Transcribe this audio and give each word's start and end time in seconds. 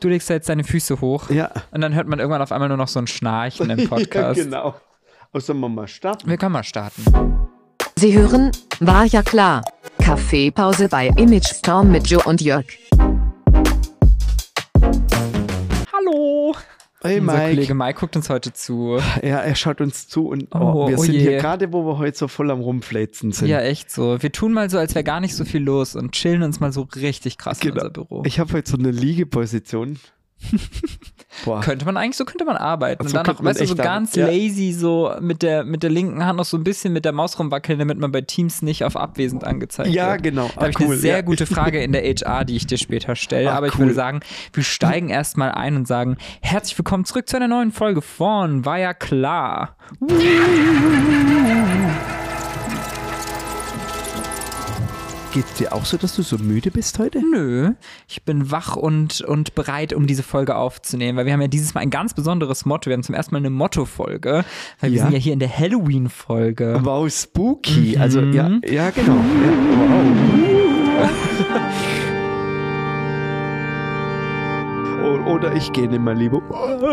Du 0.00 0.08
legst 0.08 0.28
da 0.28 0.34
jetzt 0.34 0.48
deine 0.48 0.64
Füße 0.64 1.00
hoch. 1.00 1.30
Ja. 1.30 1.50
Und 1.70 1.80
dann 1.80 1.94
hört 1.94 2.06
man 2.06 2.18
irgendwann 2.18 2.42
auf 2.42 2.52
einmal 2.52 2.68
nur 2.68 2.76
noch 2.76 2.88
so 2.88 2.98
ein 2.98 3.06
Schnarchen 3.06 3.70
im 3.70 3.88
Podcast. 3.88 4.38
ja, 4.38 4.44
genau. 4.44 4.74
Aber 5.32 5.40
sollen 5.40 5.60
wir 5.60 5.68
mal 5.68 5.88
starten? 5.88 6.28
Wir 6.28 6.36
können 6.36 6.52
mal 6.52 6.64
starten. 6.64 7.02
Sie 7.98 8.16
hören, 8.16 8.50
war 8.80 9.04
ja 9.04 9.22
klar. 9.22 9.62
Kaffeepause 10.02 10.88
bei 10.88 11.08
Image 11.16 11.46
Storm 11.46 11.90
mit 11.90 12.06
Joe 12.08 12.22
und 12.24 12.40
Jörg. 12.42 12.66
Hey 17.06 17.20
Unser 17.20 17.32
Mike. 17.32 17.44
Kollege 17.54 17.74
Mike 17.74 18.00
guckt 18.00 18.16
uns 18.16 18.28
heute 18.30 18.52
zu. 18.52 18.98
Ja, 19.22 19.38
er 19.40 19.54
schaut 19.54 19.80
uns 19.80 20.08
zu 20.08 20.28
und 20.28 20.48
oh, 20.54 20.58
Oh, 20.58 20.88
wir 20.88 20.98
oh 20.98 21.02
sind 21.02 21.14
je. 21.14 21.20
hier 21.20 21.38
gerade, 21.38 21.72
wo 21.72 21.84
wir 21.86 21.98
heute 21.98 22.16
so 22.18 22.28
voll 22.28 22.50
am 22.50 22.60
Rumfläzen 22.60 23.32
sind. 23.32 23.48
Ja, 23.48 23.60
echt 23.60 23.90
so. 23.90 24.22
Wir 24.22 24.32
tun 24.32 24.52
mal 24.52 24.68
so, 24.70 24.78
als 24.78 24.94
wäre 24.94 25.04
gar 25.04 25.20
nicht 25.20 25.34
so 25.34 25.44
viel 25.44 25.62
los 25.62 25.94
und 25.96 26.12
chillen 26.12 26.42
uns 26.42 26.60
mal 26.60 26.72
so 26.72 26.88
richtig 26.96 27.38
krass 27.38 27.60
in 27.62 27.70
Genau. 27.70 27.82
unser 27.86 27.90
Büro. 27.90 28.22
Ich 28.26 28.38
habe 28.40 28.52
heute 28.52 28.70
so 28.70 28.76
eine 28.76 28.90
Liegeposition. 28.90 29.98
Boah. 31.44 31.60
könnte 31.60 31.84
man 31.84 31.96
eigentlich, 31.96 32.16
so 32.16 32.24
könnte 32.24 32.44
man 32.44 32.56
arbeiten. 32.56 33.06
So 33.06 33.18
und 33.18 33.26
dann 33.26 33.36
man 33.36 33.44
weißt 33.46 33.60
du, 33.60 33.66
so 33.66 33.74
ganz 33.74 34.14
ja. 34.16 34.26
lazy, 34.26 34.72
so 34.72 35.12
mit 35.20 35.42
der, 35.42 35.64
mit 35.64 35.82
der 35.82 35.90
linken 35.90 36.24
Hand 36.24 36.38
noch 36.38 36.44
so 36.44 36.56
ein 36.56 36.64
bisschen 36.64 36.92
mit 36.92 37.04
der 37.04 37.12
Maus 37.12 37.38
rumwackeln, 37.38 37.78
damit 37.78 37.98
man 37.98 38.12
bei 38.12 38.20
Teams 38.22 38.62
nicht 38.62 38.84
auf 38.84 38.96
abwesend 38.96 39.44
angezeigt 39.44 39.90
Ja, 39.90 40.12
wird. 40.12 40.22
genau. 40.22 40.48
Da 40.54 40.60
habe 40.62 40.70
ich 40.70 40.76
Ah, 40.76 40.80
eine 40.80 40.88
cool, 40.88 40.96
sehr 40.96 41.16
ja. 41.16 41.20
gute 41.22 41.46
Frage 41.46 41.82
in 41.82 41.92
der 41.92 42.02
HR, 42.04 42.44
die 42.44 42.56
ich 42.56 42.66
dir 42.66 42.78
später 42.78 43.16
stelle. 43.16 43.52
Ah, 43.52 43.56
Aber 43.56 43.66
ich 43.66 43.74
cool. 43.74 43.80
würde 43.80 43.94
sagen, 43.94 44.20
wir 44.52 44.62
steigen 44.62 45.08
erstmal 45.08 45.52
ein 45.52 45.76
und 45.76 45.86
sagen, 45.88 46.16
herzlich 46.40 46.78
willkommen 46.78 47.04
zurück 47.04 47.28
zu 47.28 47.36
einer 47.36 47.48
neuen 47.48 47.72
Folge 47.72 48.02
von 48.02 48.64
War 48.64 48.78
ja 48.78 48.94
klar. 48.94 49.76
Geht's 55.36 55.52
dir 55.52 55.74
auch 55.74 55.84
so, 55.84 55.98
dass 55.98 56.16
du 56.16 56.22
so 56.22 56.38
müde 56.38 56.70
bist 56.70 56.98
heute? 56.98 57.20
Nö, 57.20 57.72
ich 58.08 58.22
bin 58.22 58.50
wach 58.50 58.74
und, 58.74 59.20
und 59.20 59.54
bereit, 59.54 59.92
um 59.92 60.06
diese 60.06 60.22
Folge 60.22 60.56
aufzunehmen, 60.56 61.18
weil 61.18 61.26
wir 61.26 61.34
haben 61.34 61.42
ja 61.42 61.46
dieses 61.46 61.74
Mal 61.74 61.82
ein 61.82 61.90
ganz 61.90 62.14
besonderes 62.14 62.64
Motto. 62.64 62.86
Wir 62.88 62.94
haben 62.94 63.02
zum 63.02 63.14
ersten 63.14 63.34
Mal 63.34 63.40
eine 63.40 63.50
Motto-Folge, 63.50 64.46
weil 64.80 64.92
wir 64.92 64.96
Ja. 64.96 65.02
sind 65.04 65.12
ja 65.12 65.18
hier 65.18 65.34
in 65.34 65.38
der 65.38 65.54
Halloween-Folge. 65.54 66.80
Wow, 66.84 67.12
spooky. 67.12 67.96
Mhm. 67.96 68.00
Also, 68.00 68.20
ja, 68.22 68.50
ja 68.66 68.88
genau. 68.88 69.16
Ja, 69.16 69.52
wow. 71.00 71.10
Oder 75.06 75.54
ich 75.54 75.72
gehe 75.72 75.88
nicht 75.88 76.00
mehr 76.00 76.14
lieber. 76.14 76.42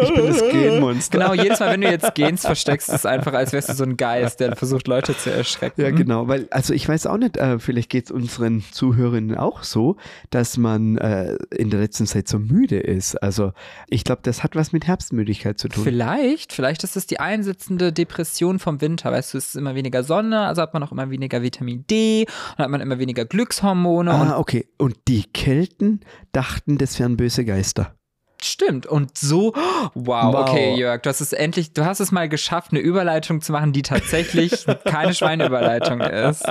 Ich 0.01 0.13
bin 0.13 0.27
das 0.27 0.41
Genmonster. 0.49 1.17
Genau, 1.17 1.33
jedes 1.33 1.59
Mal, 1.59 1.73
wenn 1.73 1.81
du 1.81 1.89
jetzt 1.89 2.13
gehst, 2.15 2.45
versteckst 2.45 2.89
du 2.89 2.93
es 2.93 3.05
einfach, 3.05 3.33
als 3.33 3.53
wärst 3.53 3.69
du 3.69 3.73
so 3.73 3.83
ein 3.83 3.97
Geist, 3.97 4.39
der 4.39 4.55
versucht, 4.55 4.87
Leute 4.87 5.17
zu 5.17 5.31
erschrecken. 5.31 5.81
Ja, 5.81 5.91
genau, 5.91 6.27
weil, 6.27 6.47
also 6.51 6.73
ich 6.73 6.87
weiß 6.87 7.07
auch 7.07 7.17
nicht, 7.17 7.37
äh, 7.37 7.59
vielleicht 7.59 7.89
geht 7.89 8.05
es 8.05 8.11
unseren 8.11 8.63
Zuhörerinnen 8.71 9.37
auch 9.37 9.63
so, 9.63 9.97
dass 10.29 10.57
man 10.57 10.97
äh, 10.97 11.37
in 11.55 11.69
der 11.69 11.79
letzten 11.79 12.05
Zeit 12.05 12.27
so 12.27 12.39
müde 12.39 12.79
ist. 12.79 13.15
Also 13.15 13.53
ich 13.87 14.03
glaube, 14.03 14.21
das 14.23 14.43
hat 14.43 14.55
was 14.55 14.73
mit 14.73 14.87
Herbstmüdigkeit 14.87 15.57
zu 15.57 15.69
tun. 15.69 15.83
Vielleicht, 15.83 16.53
vielleicht 16.53 16.83
ist 16.83 16.95
es 16.95 17.07
die 17.07 17.19
einsetzende 17.19 17.93
Depression 17.93 18.59
vom 18.59 18.81
Winter. 18.81 19.11
Weißt 19.11 19.33
du, 19.33 19.37
es 19.37 19.49
ist 19.49 19.55
immer 19.55 19.75
weniger 19.75 20.03
Sonne, 20.03 20.41
also 20.41 20.61
hat 20.61 20.73
man 20.73 20.83
auch 20.83 20.91
immer 20.91 21.09
weniger 21.09 21.41
Vitamin 21.41 21.85
D 21.89 22.25
und 22.57 22.63
hat 22.63 22.69
man 22.69 22.81
immer 22.81 22.99
weniger 22.99 23.25
Glückshormone 23.25 24.11
Ah, 24.11 24.37
okay. 24.37 24.67
Und 24.77 24.95
die 25.07 25.23
Kelten 25.23 26.01
dachten, 26.31 26.77
das 26.77 26.99
wären 26.99 27.17
böse 27.17 27.45
Geister. 27.45 27.95
Stimmt. 28.43 28.85
Und 28.85 29.17
so, 29.17 29.53
wow, 29.93 30.33
Wow. 30.33 30.35
okay, 30.49 30.75
Jörg, 30.75 31.01
du 31.01 31.09
hast 31.09 31.21
es 31.21 31.33
endlich, 31.33 31.73
du 31.73 31.85
hast 31.85 31.99
es 31.99 32.11
mal 32.11 32.27
geschafft, 32.29 32.71
eine 32.71 32.79
Überleitung 32.79 33.41
zu 33.41 33.51
machen, 33.51 33.73
die 33.73 33.81
tatsächlich 33.81 34.65
keine 34.85 35.13
Schweineüberleitung 35.13 36.01
ist. 36.01 36.43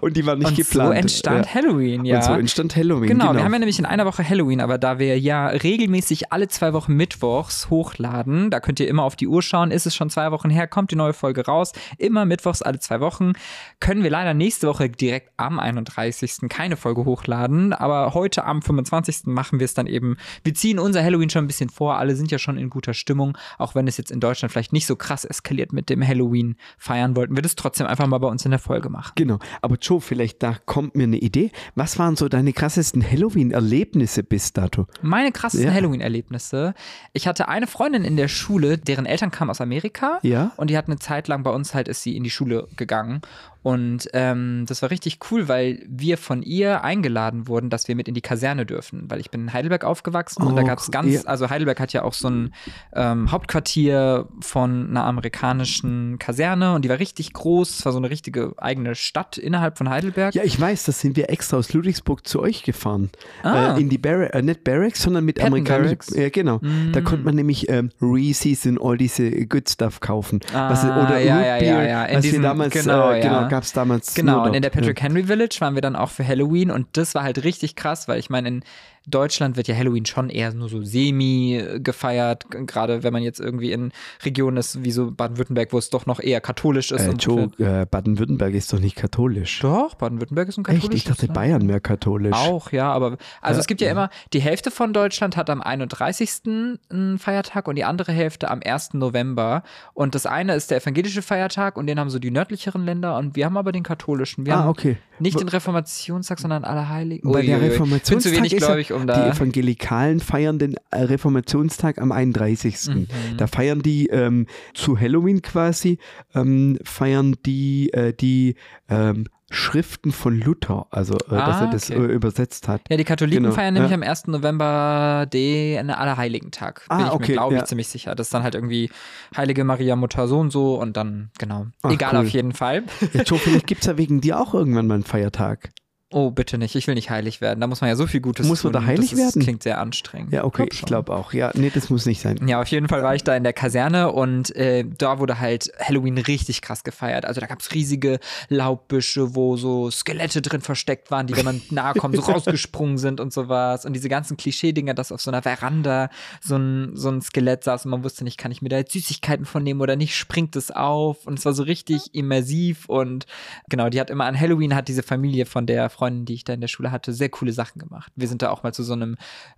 Und 0.00 0.16
die 0.16 0.24
war 0.26 0.36
nicht 0.36 0.48
Und 0.48 0.56
geplant. 0.56 0.88
so 0.88 0.92
entstand 0.92 1.46
ja. 1.46 1.54
Halloween, 1.54 2.04
ja. 2.04 2.16
Und 2.16 2.24
so 2.24 2.32
entstand 2.32 2.76
Halloween. 2.76 3.08
Genau, 3.08 3.26
Genau, 3.26 3.38
wir 3.38 3.44
haben 3.44 3.52
ja 3.52 3.58
nämlich 3.58 3.78
in 3.78 3.86
einer 3.86 4.06
Woche 4.06 4.26
Halloween, 4.28 4.60
aber 4.60 4.78
da 4.78 4.98
wir 4.98 5.18
ja 5.18 5.48
regelmäßig 5.48 6.32
alle 6.32 6.48
zwei 6.48 6.72
Wochen 6.72 6.94
mittwochs 6.94 7.70
hochladen, 7.70 8.50
da 8.50 8.60
könnt 8.60 8.78
ihr 8.80 8.88
immer 8.88 9.02
auf 9.02 9.16
die 9.16 9.26
Uhr 9.26 9.42
schauen, 9.42 9.70
ist 9.70 9.86
es 9.86 9.94
schon 9.96 10.10
zwei 10.10 10.30
Wochen 10.30 10.50
her, 10.50 10.66
kommt 10.66 10.90
die 10.90 10.96
neue 10.96 11.12
Folge 11.12 11.44
raus, 11.46 11.72
immer 11.98 12.24
mittwochs 12.24 12.62
alle 12.62 12.78
zwei 12.78 13.00
Wochen, 13.00 13.32
können 13.80 14.02
wir 14.02 14.10
leider 14.10 14.34
nächste 14.34 14.68
Woche 14.68 14.88
direkt 14.88 15.30
am 15.36 15.58
31. 15.58 16.48
keine 16.48 16.76
Folge 16.76 17.04
hochladen, 17.04 17.72
aber 17.72 18.14
heute 18.14 18.44
am 18.44 18.62
25. 18.62 19.22
machen 19.26 19.58
wir 19.60 19.64
es 19.64 19.74
dann 19.74 19.86
eben, 19.86 20.16
wir 20.44 20.54
ziehen 20.54 20.78
unser 20.78 21.02
Halloween 21.02 21.25
schon 21.30 21.44
ein 21.44 21.46
bisschen 21.46 21.68
vor, 21.68 21.96
alle 21.98 22.16
sind 22.16 22.30
ja 22.30 22.38
schon 22.38 22.58
in 22.58 22.70
guter 22.70 22.94
Stimmung, 22.94 23.36
auch 23.58 23.74
wenn 23.74 23.86
es 23.86 23.96
jetzt 23.96 24.10
in 24.10 24.20
Deutschland 24.20 24.52
vielleicht 24.52 24.72
nicht 24.72 24.86
so 24.86 24.96
krass 24.96 25.24
eskaliert 25.24 25.72
mit 25.72 25.90
dem 25.90 26.06
Halloween 26.06 26.56
feiern, 26.78 27.16
wollten 27.16 27.36
wir 27.36 27.42
das 27.42 27.56
trotzdem 27.56 27.86
einfach 27.86 28.06
mal 28.06 28.18
bei 28.18 28.28
uns 28.28 28.44
in 28.44 28.50
der 28.50 28.60
Folge 28.60 28.88
machen. 28.88 29.12
Genau. 29.14 29.38
Aber 29.62 29.76
Joe, 29.76 30.00
vielleicht 30.00 30.42
da 30.42 30.56
kommt 30.66 30.94
mir 30.94 31.04
eine 31.04 31.18
Idee. 31.18 31.50
Was 31.74 31.98
waren 31.98 32.16
so 32.16 32.28
deine 32.28 32.52
krassesten 32.52 33.02
Halloween-Erlebnisse 33.02 34.22
bis 34.22 34.52
dato? 34.52 34.86
Meine 35.02 35.32
krassesten 35.32 35.68
Ja. 35.68 35.74
Halloween-Erlebnisse. 35.74 36.74
Ich 37.12 37.26
hatte 37.26 37.48
eine 37.48 37.66
Freundin 37.66 38.04
in 38.04 38.16
der 38.16 38.28
Schule, 38.28 38.78
deren 38.78 39.06
Eltern 39.06 39.30
kamen 39.30 39.50
aus 39.50 39.60
Amerika. 39.60 40.18
Ja. 40.22 40.52
Und 40.56 40.70
die 40.70 40.76
hat 40.76 40.86
eine 40.86 40.98
Zeit 40.98 41.28
lang 41.28 41.42
bei 41.42 41.50
uns 41.50 41.74
halt, 41.74 41.88
ist 41.88 42.02
sie 42.02 42.16
in 42.16 42.24
die 42.24 42.30
Schule 42.30 42.68
gegangen. 42.76 43.20
Und 43.66 44.08
ähm, 44.12 44.64
das 44.68 44.80
war 44.82 44.92
richtig 44.92 45.18
cool, 45.32 45.48
weil 45.48 45.82
wir 45.88 46.18
von 46.18 46.44
ihr 46.44 46.84
eingeladen 46.84 47.48
wurden, 47.48 47.68
dass 47.68 47.88
wir 47.88 47.96
mit 47.96 48.06
in 48.06 48.14
die 48.14 48.20
Kaserne 48.20 48.64
dürfen. 48.64 49.10
Weil 49.10 49.18
ich 49.18 49.32
bin 49.32 49.40
in 49.40 49.52
Heidelberg 49.52 49.82
aufgewachsen 49.82 50.44
und 50.44 50.54
da 50.54 50.62
Oh, 50.62 50.66
gab 50.66 50.78
es 50.78 50.92
ganz, 50.92 51.12
Ja. 51.12 51.20
also 51.24 51.50
Heidelberg 51.50 51.80
hat 51.80 51.92
ja 51.92 52.04
auch 52.04 52.12
so 52.12 52.28
ein 52.30 52.54
ähm, 52.94 53.32
Hauptquartier 53.32 54.28
von 54.40 54.90
einer 54.90 55.02
amerikanischen 55.04 56.20
Kaserne 56.20 56.74
und 56.74 56.84
die 56.84 56.88
war 56.88 57.00
richtig 57.00 57.32
groß. 57.32 57.80
Es 57.80 57.84
war 57.84 57.90
so 57.90 57.98
eine 57.98 58.08
richtige 58.08 58.52
eigene 58.56 58.94
Stadt 58.94 59.36
innerhalb 59.36 59.78
von 59.78 59.90
Heidelberg. 59.90 60.32
Ja, 60.36 60.44
ich 60.44 60.60
weiß, 60.60 60.84
das 60.84 61.00
sind 61.00 61.16
wir 61.16 61.28
extra 61.30 61.56
aus 61.56 61.72
Ludwigsburg 61.72 62.24
zu 62.24 62.40
euch 62.42 62.62
gefahren. 62.62 63.10
Ah. 63.42 63.74
Äh, 63.76 63.80
in 63.80 63.88
die 63.88 63.98
Barracks, 63.98 64.32
äh, 64.36 64.42
nicht 64.42 64.62
Barracks, 64.62 65.02
sondern 65.02 65.24
mit 65.24 65.42
amerikanischen. 65.42 65.96
Barracks. 65.96 66.14
Ja, 66.14 66.28
genau. 66.28 66.60
Da 66.92 67.00
Mm. 67.00 67.04
konnte 67.04 67.24
man 67.24 67.34
nämlich 67.34 67.68
ähm, 67.68 67.90
Reese's 68.00 68.64
und 68.66 68.80
all 68.80 68.96
diese 68.96 69.28
Good 69.46 69.68
Stuff 69.68 69.98
kaufen. 69.98 70.38
was, 70.52 70.84
Ah, 70.84 71.04
oder 71.04 71.18
ja, 71.18 71.36
Root 71.36 71.46
ja, 71.46 71.58
Beer, 71.58 71.82
ja, 71.82 72.06
ja. 72.08 72.16
Was 72.16 72.24
wir 72.24 72.40
damals, 72.40 72.72
genau, 72.72 73.10
äh, 73.10 73.20
genau. 73.20 73.48
Gab 73.56 73.64
es 73.64 73.72
damals. 73.72 74.14
Genau, 74.14 74.44
und 74.44 74.52
in 74.52 74.60
der 74.60 74.68
Patrick 74.68 75.00
Henry 75.00 75.24
Village 75.24 75.56
waren 75.60 75.74
wir 75.74 75.80
dann 75.80 75.96
auch 75.96 76.10
für 76.10 76.26
Halloween 76.26 76.70
und 76.70 76.88
das 76.98 77.14
war 77.14 77.22
halt 77.22 77.42
richtig 77.42 77.74
krass, 77.74 78.06
weil 78.06 78.18
ich 78.18 78.28
meine, 78.28 78.48
in 78.48 78.64
Deutschland 79.06 79.56
wird 79.56 79.68
ja 79.68 79.74
Halloween 79.76 80.04
schon 80.06 80.30
eher 80.30 80.52
nur 80.52 80.68
so 80.68 80.82
semi 80.82 81.62
gefeiert, 81.78 82.50
g- 82.50 82.64
gerade 82.66 83.02
wenn 83.02 83.12
man 83.12 83.22
jetzt 83.22 83.40
irgendwie 83.40 83.72
in 83.72 83.92
Regionen 84.24 84.56
ist, 84.56 84.82
wie 84.84 84.90
so 84.90 85.10
Baden-Württemberg, 85.12 85.72
wo 85.72 85.78
es 85.78 85.90
doch 85.90 86.06
noch 86.06 86.20
eher 86.20 86.40
katholisch 86.40 86.90
ist. 86.90 87.06
Äh, 87.06 87.12
Joe, 87.12 87.50
äh, 87.58 87.86
Baden-Württemberg 87.86 88.54
ist 88.54 88.72
doch 88.72 88.80
nicht 88.80 88.96
katholisch. 88.96 89.60
doch, 89.60 89.94
Baden-Württemberg 89.94 90.48
ist 90.48 90.58
ein 90.58 90.64
Echt? 90.64 90.82
katholisches 90.82 90.94
Ich 91.02 91.04
dachte, 91.04 91.26
Land. 91.26 91.34
Bayern 91.34 91.68
wäre 91.68 91.80
katholisch. 91.80 92.34
Auch, 92.34 92.72
ja, 92.72 92.92
aber 92.92 93.16
also 93.40 93.58
Ja. 93.58 93.60
es 93.60 93.66
gibt 93.66 93.80
ja 93.80 93.90
immer, 93.90 94.10
die 94.32 94.40
Hälfte 94.40 94.70
von 94.70 94.92
Deutschland 94.92 95.36
hat 95.36 95.50
am 95.50 95.62
31. 95.62 96.78
einen 96.90 97.18
Feiertag 97.18 97.68
und 97.68 97.76
die 97.76 97.84
andere 97.84 98.12
Hälfte 98.12 98.50
am 98.50 98.60
1. 98.64 98.94
November. 98.98 99.62
Und 99.94 100.14
das 100.14 100.26
eine 100.26 100.54
ist 100.54 100.70
der 100.70 100.78
evangelische 100.82 101.22
Feiertag 101.22 101.76
und 101.76 101.86
den 101.86 101.98
haben 102.00 102.10
so 102.10 102.18
die 102.18 102.30
nördlicheren 102.30 102.84
Länder 102.84 103.16
und 103.18 103.36
wir 103.36 103.44
haben 103.46 103.56
aber 103.56 103.72
den 103.72 103.82
katholischen. 103.82 104.46
Wir 104.46 104.54
Ah, 104.54 104.58
haben 104.60 104.68
okay. 104.70 104.96
nicht 105.18 105.38
den 105.38 105.48
Reformationstag, 105.48 106.38
sondern 106.38 106.64
Allerheiligen. 106.64 107.30
Bei 107.30 107.42
der 107.42 107.58
Uiuiui. 107.58 107.66
Ich 107.66 107.70
bin 107.70 107.70
zu 107.70 107.82
Reformationstag 107.82 108.32
wenig 108.32 108.52
ja- 108.52 108.58
gläubig, 108.58 108.92
um 108.96 109.02
Die 109.02 109.06
da. 109.08 109.30
Evangelikalen 109.30 110.20
feiern 110.20 110.58
den 110.58 110.74
äh, 110.90 111.02
Reformationstag 111.02 111.98
am 112.00 112.12
31. 112.12 112.76
Mhm. 112.88 113.06
Da 113.36 113.46
feiern 113.46 113.80
die 113.82 114.06
ähm, 114.08 114.46
zu 114.74 114.98
Halloween 114.98 115.42
quasi, 115.42 115.98
ähm, 116.34 116.78
feiern 116.82 117.36
die 117.46 117.92
äh, 117.92 118.12
die 118.12 118.56
ähm, 118.88 119.26
Schriften 119.48 120.10
von 120.10 120.40
Luther, 120.40 120.88
also 120.90 121.14
äh, 121.14 121.18
dass 121.30 121.56
Ah, 121.56 121.64
er 121.66 121.70
das 121.70 121.88
okay. 121.92 122.00
äh, 122.00 122.06
übersetzt 122.12 122.66
hat. 122.66 122.80
Ja, 122.90 122.96
die 122.96 123.04
Katholiken 123.04 123.44
Genau, 123.44 123.54
feiern 123.54 123.74
nämlich 123.74 123.92
ja. 123.92 123.96
am 123.96 124.02
1. 124.02 124.26
November 124.26 125.24
den 125.32 125.90
Allerheiligen-Tag. 125.90 126.82
Bin 126.88 126.96
Ah, 126.98 127.06
ich 127.06 127.12
okay, 127.12 127.32
mir, 127.32 127.32
glaube 127.34 127.54
ich, 127.54 127.60
ja. 127.60 127.64
ziemlich 127.64 127.86
sicher. 127.86 128.16
Das 128.16 128.26
ist 128.26 128.34
dann 128.34 128.42
halt 128.42 128.56
irgendwie 128.56 128.90
Heilige 129.36 129.62
Maria 129.62 129.94
Mutter 129.94 130.26
so 130.26 130.40
und 130.40 130.50
so 130.50 130.80
und 130.80 130.96
dann, 130.96 131.30
genau. 131.38 131.66
Ach, 131.82 131.92
Egal 131.92 132.14
cool. 132.14 132.20
auf 132.22 132.28
jeden 132.30 132.54
Fall. 132.54 132.82
Ja, 133.12 133.22
Joe, 133.22 133.38
vielleicht 133.38 133.68
gibt 133.68 133.82
es 133.82 133.86
ja 133.86 133.96
wegen 133.96 134.20
dir 134.20 134.40
auch 134.40 134.52
irgendwann 134.52 134.88
mal 134.88 134.94
einen 134.94 135.04
Feiertag. 135.04 135.70
Oh, 136.12 136.30
bitte 136.30 136.56
nicht. 136.56 136.76
Ich 136.76 136.86
will 136.86 136.94
nicht 136.94 137.10
heilig 137.10 137.40
werden. 137.40 137.60
Da 137.60 137.66
muss 137.66 137.80
man 137.80 137.88
ja 137.88 137.96
so 137.96 138.06
viel 138.06 138.20
Gutes 138.20 138.46
Muss 138.46 138.62
man 138.62 138.72
tun. 138.72 138.80
da 138.80 138.86
heilig 138.86 139.10
das 139.10 139.18
ist, 139.18 139.24
werden? 139.34 139.42
klingt 139.42 139.62
sehr 139.64 139.80
anstrengend. 139.80 140.32
Ja, 140.32 140.44
okay, 140.44 140.66
Glaub 140.66 140.72
ich 140.72 140.82
glaube 140.82 141.12
auch. 141.12 141.32
Ja, 141.32 141.50
nee, 141.54 141.68
das 141.74 141.90
muss 141.90 142.06
nicht 142.06 142.20
sein. 142.20 142.46
Ja, 142.46 142.60
auf 142.60 142.68
jeden 142.68 142.86
Fall 142.86 143.02
war 143.02 143.16
ich 143.16 143.24
da 143.24 143.34
in 143.34 143.42
der 143.42 143.52
Kaserne 143.52 144.12
und 144.12 144.54
äh, 144.54 144.84
da 144.86 145.18
wurde 145.18 145.40
halt 145.40 145.72
Halloween 145.80 146.16
richtig 146.18 146.62
krass 146.62 146.84
gefeiert. 146.84 147.24
Also 147.24 147.40
da 147.40 147.48
gab 147.48 147.58
es 147.58 147.74
riesige 147.74 148.20
Laubbüsche, 148.48 149.34
wo 149.34 149.56
so 149.56 149.90
Skelette 149.90 150.42
drin 150.42 150.60
versteckt 150.60 151.10
waren, 151.10 151.26
die, 151.26 151.36
wenn 151.36 151.44
man 151.44 151.60
nahe 151.70 151.94
kommt, 151.94 152.14
so 152.14 152.22
rausgesprungen 152.32 152.98
sind 152.98 153.18
und 153.18 153.32
sowas. 153.32 153.84
Und 153.84 153.92
diese 153.92 154.08
ganzen 154.08 154.36
Klischee-Dinger, 154.36 154.94
dass 154.94 155.10
auf 155.10 155.20
so 155.20 155.32
einer 155.32 155.42
Veranda 155.42 156.08
so 156.40 156.54
ein, 156.54 156.92
so 156.94 157.08
ein 157.08 157.20
Skelett 157.20 157.64
saß 157.64 157.84
und 157.84 157.90
man 157.90 158.04
wusste 158.04 158.22
nicht, 158.22 158.38
kann 158.38 158.52
ich 158.52 158.62
mir 158.62 158.68
da 158.68 158.76
jetzt 158.76 158.92
Süßigkeiten 158.92 159.44
von 159.44 159.64
nehmen 159.64 159.80
oder 159.80 159.96
nicht, 159.96 160.14
springt 160.14 160.54
es 160.54 160.70
auf. 160.70 161.26
Und 161.26 161.40
es 161.40 161.44
war 161.44 161.52
so 161.52 161.64
richtig 161.64 162.14
immersiv 162.14 162.88
und 162.88 163.26
genau, 163.68 163.88
die 163.88 163.98
hat 164.00 164.08
immer 164.08 164.26
an 164.26 164.38
Halloween 164.38 164.76
hat 164.76 164.86
diese 164.86 165.02
Familie 165.02 165.46
von 165.46 165.66
der 165.66 165.90
Freundinnen, 165.96 166.26
die 166.26 166.34
ich 166.34 166.44
da 166.44 166.52
in 166.52 166.60
der 166.60 166.68
Schule 166.68 166.90
hatte, 166.92 167.12
sehr 167.12 167.28
coole 167.30 167.52
Sachen 167.52 167.78
gemacht. 167.78 168.12
Wir 168.16 168.28
sind 168.28 168.42
da 168.42 168.50
auch 168.50 168.62
mal 168.62 168.72
zu 168.74 168.82
so 168.82 168.92
einem, 168.92 169.16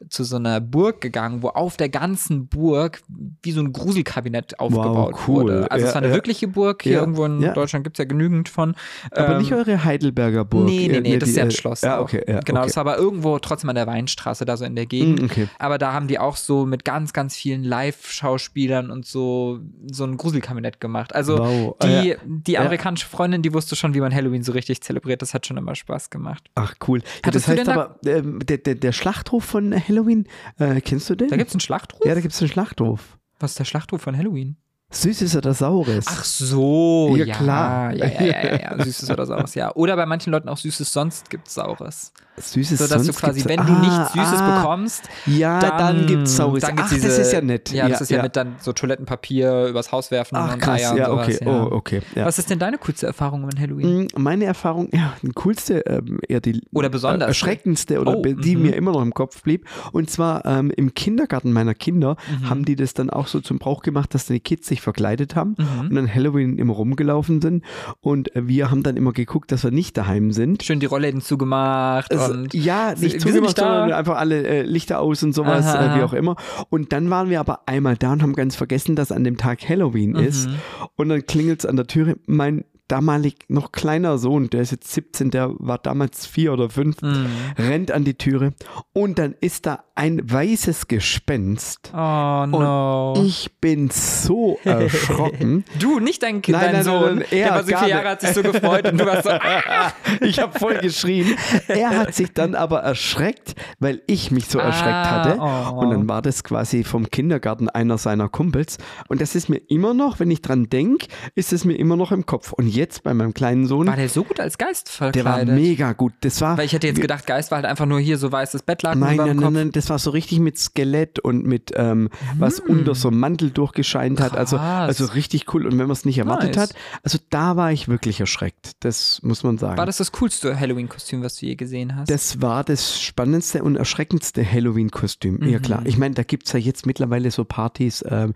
zu 0.08 0.24
so 0.24 0.36
einer 0.36 0.60
Burg 0.60 1.00
gegangen, 1.00 1.42
wo 1.42 1.48
auf 1.48 1.76
der 1.76 1.88
ganzen 1.88 2.46
Burg 2.46 3.02
wie 3.42 3.52
so 3.52 3.60
ein 3.60 3.72
Gruselkabinett 3.72 4.60
aufgebaut 4.60 5.14
cool. 5.26 5.34
wurde. 5.44 5.70
Also 5.70 5.82
Ja, 5.84 5.88
es 5.88 5.94
war 5.94 6.02
eine 6.02 6.10
ja. 6.10 6.14
wirkliche 6.14 6.46
Burg. 6.48 6.82
Hier 6.82 6.92
Ja, 6.92 7.00
irgendwo 7.00 7.24
in. 7.24 7.40
Deutschland 7.54 7.84
gibt 7.84 7.98
es 7.98 8.02
ja 8.02 8.04
genügend 8.08 8.48
von. 8.48 8.74
Aber 9.10 9.32
Ähm, 9.34 9.38
nicht 9.38 9.52
eure 9.52 9.84
Heidelberger 9.84 10.44
Burg. 10.44 10.66
Nee, 10.66 10.88
nee, 10.88 10.96
äh, 10.96 11.00
nee, 11.00 11.18
das 11.18 11.26
die, 11.26 11.30
ist 11.32 11.36
ja 11.36 11.42
ein 11.44 11.48
äh, 11.48 11.52
Schloss. 11.52 11.80
Ja, 11.82 11.98
auch. 11.98 12.02
okay. 12.04 12.22
Genau, 12.26 12.60
okay. 12.60 12.68
das 12.68 12.76
war 12.76 12.82
aber 12.82 12.98
irgendwo 12.98 13.38
trotzdem 13.38 13.70
an 13.70 13.76
der 13.76 13.86
Weinstraße, 13.86 14.44
da 14.44 14.56
so 14.56 14.64
in 14.64 14.76
der 14.76 14.86
Gegend. 14.86 15.20
Mm, 15.22 15.24
okay. 15.24 15.48
Aber 15.58 15.78
da 15.78 15.92
haben 15.92 16.06
die 16.08 16.18
auch 16.18 16.36
so 16.36 16.64
mit 16.66 16.84
ganz, 16.84 17.12
ganz 17.12 17.34
vielen 17.36 17.64
Live-Schauspielern 18.12 18.90
und 18.90 19.06
so 19.06 19.60
so 19.90 20.04
ein 20.04 20.16
Gruselkabinett 20.16 20.80
gemacht. 20.80 21.14
Also 21.14 21.38
Wow. 21.38 21.76
die, 21.82 22.14
Ah, 22.14 22.16
die 22.24 22.52
Ja. 22.52 22.60
amerikanische 22.60 23.06
Freundin, 23.06 23.42
die 23.42 23.52
wusste 23.54 23.76
schon, 23.76 23.94
wie 23.94 24.00
man 24.00 24.14
Halloween 24.14 24.42
so 24.42 24.52
richtig 24.52 24.82
zelebriert. 24.82 25.22
Das 25.22 25.34
hat 25.34 25.46
schon 25.46 25.56
immer 25.56 25.74
Spaß 25.74 26.10
gemacht. 26.10 26.27
Ach, 26.54 26.74
cool. 26.86 27.00
Ja, 27.24 27.30
das 27.30 27.46
heißt 27.48 27.58
denn 27.58 27.66
da- 27.66 27.72
aber, 27.72 27.98
ähm, 28.06 28.40
der, 28.46 28.58
der, 28.58 28.74
der 28.74 28.92
Schlachtruf 28.92 29.44
von 29.44 29.74
Halloween, 29.74 30.26
äh, 30.58 30.80
kennst 30.80 31.08
du 31.10 31.14
den? 31.14 31.28
Da 31.28 31.36
gibt 31.36 31.48
es 31.48 31.54
einen 31.54 31.60
Schlachtruf? 31.60 32.04
ja, 32.06 32.14
da 32.14 32.20
gibt 32.20 32.34
es 32.34 32.40
einen 32.40 32.50
Schlachtruf. 32.50 33.18
Was 33.40 33.52
ist 33.52 33.58
der 33.60 33.64
Schlachtruf 33.64 34.02
von 34.02 34.16
Halloween? 34.16 34.56
Süßes 34.90 35.36
oder 35.36 35.52
Saures? 35.52 36.06
Ach 36.08 36.24
so, 36.24 37.14
Ja, 37.16 37.24
ja, 37.26 37.34
klar. 37.36 37.92
Ja, 37.94 38.06
ja, 38.06 38.22
ja, 38.22 38.42
ja, 38.52 38.60
ja. 38.78 38.84
Süßes 38.84 39.10
oder 39.10 39.26
Saures, 39.26 39.54
ja. 39.54 39.74
Oder 39.74 39.96
bei 39.96 40.06
manchen 40.06 40.30
Leuten 40.32 40.48
auch 40.48 40.56
Süßes, 40.56 40.90
sonst 40.92 41.28
gibt's 41.28 41.54
Saures. 41.54 42.12
Süßes 42.40 42.78
So 42.78 42.86
dass 42.86 43.06
du 43.06 43.12
quasi, 43.12 43.44
wenn 43.46 43.58
du 43.58 43.72
Ah, 43.72 43.80
nichts 43.80 44.12
Süßes 44.14 44.40
ah, 44.40 44.56
bekommst, 44.60 45.08
Ja, 45.26 45.58
dann, 45.78 46.06
gibt's 46.06 46.36
Saures. 46.36 46.62
Dann 46.62 46.76
gibt's 46.76 46.90
Ach, 46.92 46.94
diese, 46.96 47.08
das 47.08 47.18
ist 47.18 47.32
ja 47.32 47.40
nett. 47.40 47.70
Ja, 47.72 47.88
das 47.88 48.00
ist 48.02 48.10
ja, 48.10 48.22
mit 48.22 48.36
dann 48.36 48.56
so 48.60 48.72
Toilettenpapier 48.72 49.66
übers 49.66 49.92
Haus 49.92 50.10
werfen 50.10 50.36
Ach, 50.36 50.54
und 50.54 50.60
krass. 50.60 50.80
Eier 50.80 50.90
und 50.92 50.98
Ja, 50.98 51.06
sowas. 51.10 51.26
okay. 51.28 51.38
Ja. 51.44 51.62
Oh, 51.64 51.68
okay. 51.72 52.00
Ja. 52.14 52.24
Was 52.26 52.38
ist 52.38 52.50
denn 52.50 52.58
deine 52.58 52.78
coolste 52.78 53.06
Erfahrung 53.06 53.44
an 53.44 53.58
Halloween? 53.58 54.04
Mm, 54.04 54.06
Meine 54.22 54.44
Erfahrung, 54.44 54.88
ja, 54.92 55.14
die 55.22 55.30
coolste, 55.34 55.80
ähm, 55.86 56.18
eher 56.28 56.40
die 56.40 56.60
Oder 56.72 56.88
besonderste? 56.88 57.24
äh, 57.24 57.28
erschreckendste 57.28 58.00
oder 58.00 58.16
Oh, 58.18 58.22
die 58.22 58.56
mhm. 58.56 58.62
mir 58.62 58.76
immer 58.76 58.92
noch 58.92 59.02
im 59.02 59.12
Kopf 59.14 59.42
blieb. 59.42 59.66
Und 59.92 60.10
zwar 60.10 60.44
ähm, 60.46 60.70
im 60.76 60.94
Kindergarten 60.94 61.52
meiner 61.52 61.74
Kinder 61.74 62.16
Mhm. 62.40 62.50
haben 62.50 62.64
die 62.64 62.76
das 62.76 62.94
dann 62.94 63.10
auch 63.10 63.26
so 63.26 63.40
zum 63.40 63.58
Brauch 63.58 63.82
gemacht, 63.82 64.14
dass 64.14 64.26
die 64.26 64.40
Kids 64.40 64.66
sich 64.68 64.80
verkleidet 64.80 65.34
haben 65.36 65.56
Mhm. 65.58 65.88
und 65.88 65.94
dann 65.94 66.14
Halloween 66.14 66.58
immer 66.58 66.74
rumgelaufen 66.74 67.40
sind. 67.40 67.64
Und 68.00 68.34
äh, 68.36 68.46
wir 68.48 68.70
haben 68.70 68.82
dann 68.82 68.96
immer 68.96 69.12
geguckt, 69.12 69.52
dass 69.52 69.64
wir 69.64 69.70
nicht 69.70 69.96
daheim 69.96 70.32
sind. 70.32 70.62
Schön 70.62 70.80
die 70.80 70.86
Rollläden 70.86 71.20
zugemacht 71.20 72.10
Also, 72.12 72.27
und 72.30 72.54
ja, 72.54 72.94
Sie- 72.96 73.04
nicht 73.06 73.14
wir 73.14 73.20
sind 73.20 73.30
zugemacht, 73.32 73.56
sondern 73.58 73.92
einfach 73.92 74.16
alle 74.16 74.46
äh, 74.46 74.62
Lichter 74.62 75.00
aus 75.00 75.22
und 75.22 75.34
sowas, 75.34 75.74
äh, 75.74 75.96
wie 75.96 76.02
auch 76.02 76.12
immer. 76.12 76.36
Und 76.70 76.92
dann 76.92 77.10
waren 77.10 77.30
wir 77.30 77.40
aber 77.40 77.60
einmal 77.66 77.96
da 77.96 78.12
und 78.12 78.22
haben 78.22 78.34
ganz 78.34 78.56
vergessen, 78.56 78.96
dass 78.96 79.12
an 79.12 79.24
dem 79.24 79.36
Tag 79.36 79.68
Halloween 79.68 80.10
Mhm. 80.12 80.16
ist. 80.20 80.48
Und 80.96 81.08
dann 81.08 81.24
klingelt 81.26 81.60
es 81.60 81.66
an 81.66 81.76
der 81.76 81.86
Türe. 81.86 82.16
Mein 82.26 82.64
damalig 82.88 83.36
noch 83.48 83.72
kleiner 83.72 84.18
Sohn, 84.18 84.50
der 84.50 84.62
ist 84.62 84.70
jetzt 84.72 84.92
17, 84.92 85.30
der 85.30 85.50
war 85.58 85.78
damals 85.78 86.26
vier 86.26 86.52
oder 86.52 86.70
fünf, 86.70 87.00
Mhm. 87.02 87.26
rennt 87.58 87.90
an 87.92 88.04
die 88.04 88.14
Türe 88.14 88.52
und 88.92 89.18
dann 89.18 89.34
ist 89.40 89.66
da 89.66 89.84
ein 89.94 90.20
weißes 90.30 90.88
Gespenst. 90.88 91.90
Oh 91.94 92.46
no. 92.46 93.14
Ich 93.24 93.50
bin 93.60 93.90
so 93.90 94.58
erschrocken. 94.64 95.64
du, 95.78 95.98
nicht 96.00 96.22
dein 96.22 96.40
Kind, 96.42 96.56
Nein, 96.56 96.66
dein 96.66 96.72
nein, 96.74 96.84
Sohn. 96.84 97.14
nein, 97.16 97.24
er 97.30 97.38
der 97.44 97.50
war 97.54 97.62
so 97.64 97.76
vier 97.76 97.88
Jahre, 97.88 98.08
hat 98.08 98.20
sich 98.20 98.30
so 98.30 98.42
gefreut 98.42 98.90
und 98.90 98.98
du 99.00 99.06
warst 99.06 99.24
so, 99.24 99.30
ah, 99.32 99.92
Ich 100.20 100.38
habe 100.38 100.58
voll 100.58 100.78
geschrien. 100.78 101.36
Er 101.66 101.90
hat 101.98 102.14
sich 102.14 102.32
dann 102.32 102.54
aber 102.54 102.78
erschreckt, 102.80 103.54
weil 103.80 104.02
ich 104.06 104.30
mich 104.30 104.46
so 104.48 104.58
erschreckt 104.58 104.88
Ah, 104.88 105.10
hatte. 105.24 105.38
oh. 105.40 105.80
Und 105.80 105.90
dann 105.90 106.08
war 106.08 106.22
das 106.22 106.44
quasi 106.44 106.84
vom 106.84 107.10
Kindergarten 107.10 107.68
einer 107.68 107.98
seiner 107.98 108.28
Kumpels. 108.28 108.78
Und 109.08 109.20
das 109.20 109.34
ist 109.34 109.48
mir 109.48 109.58
immer 109.68 109.94
noch, 109.94 110.20
wenn 110.20 110.30
ich 110.30 110.40
dran 110.42 110.68
denke, 110.68 111.06
ist 111.34 111.52
es 111.52 111.64
mir 111.64 111.74
immer 111.74 111.96
noch 111.96 112.12
im 112.12 112.24
Kopf. 112.24 112.52
Und 112.52 112.66
jetzt 112.78 113.02
bei 113.02 113.12
meinem 113.12 113.34
kleinen 113.34 113.66
Sohn, 113.66 113.86
war 113.86 113.96
der 113.96 114.08
so 114.08 114.24
gut 114.24 114.40
als 114.40 114.56
Geist 114.58 114.88
der 115.00 115.06
war 115.24 115.34
verkleidet? 115.34 115.54
mega 115.54 115.92
gut. 115.92 116.12
Das 116.20 116.40
war 116.40 116.56
Weil 116.56 116.64
ich 116.66 116.72
hätte 116.72 116.86
jetzt 116.86 117.00
gedacht, 117.00 117.26
Geist 117.26 117.50
war 117.50 117.56
halt 117.56 117.66
einfach 117.66 117.86
nur 117.86 118.00
hier 118.00 118.16
so 118.18 118.32
weißes 118.32 118.62
Bettlaken 118.62 119.00
Nein, 119.00 119.16
nein, 119.16 119.36
nein, 119.36 119.52
nein, 119.52 119.70
das 119.72 119.90
war 119.90 119.98
so 119.98 120.10
richtig 120.10 120.40
mit 120.40 120.58
Skelett 120.58 121.18
und 121.18 121.44
mit 121.44 121.72
ähm, 121.76 122.08
was 122.38 122.60
unter 122.60 122.94
so 122.94 123.08
einem 123.08 123.18
Mantel 123.20 123.50
durchgescheint 123.50 124.20
hat. 124.20 124.36
Also, 124.36 124.56
Hm. 124.58 124.64
Also 124.64 125.04
richtig 125.06 125.52
cool. 125.52 125.66
Und 125.66 125.72
wenn 125.72 125.86
man 125.86 125.90
es 125.90 126.04
nicht 126.04 126.18
erwartet 126.18 126.56
Nice. 126.56 126.70
hat, 126.70 126.74
also 127.02 127.18
da 127.30 127.56
war 127.56 127.72
ich 127.72 127.88
wirklich 127.88 128.20
erschreckt. 128.20 128.72
Das 128.80 129.20
muss 129.22 129.42
man 129.42 129.58
sagen. 129.58 129.76
War 129.76 129.86
das 129.86 129.98
das 129.98 130.12
coolste 130.12 130.58
Halloween-Kostüm, 130.58 131.22
was 131.22 131.36
du 131.36 131.46
je 131.46 131.56
gesehen 131.56 131.94
hast? 131.96 132.10
Das 132.10 132.40
war 132.40 132.64
das 132.64 133.00
spannendste 133.00 133.62
und 133.62 133.76
erschreckendste 133.76 134.44
Halloween-Kostüm. 134.50 135.42
Ja 135.48 135.58
Mhm. 135.58 135.62
klar. 135.62 135.82
Ich 135.84 135.98
meine, 135.98 136.14
da 136.14 136.22
gibt 136.22 136.46
es 136.46 136.52
ja 136.52 136.58
jetzt 136.58 136.86
mittlerweile 136.86 137.30
so 137.30 137.44
Partys, 137.44 138.04
ähm, 138.08 138.34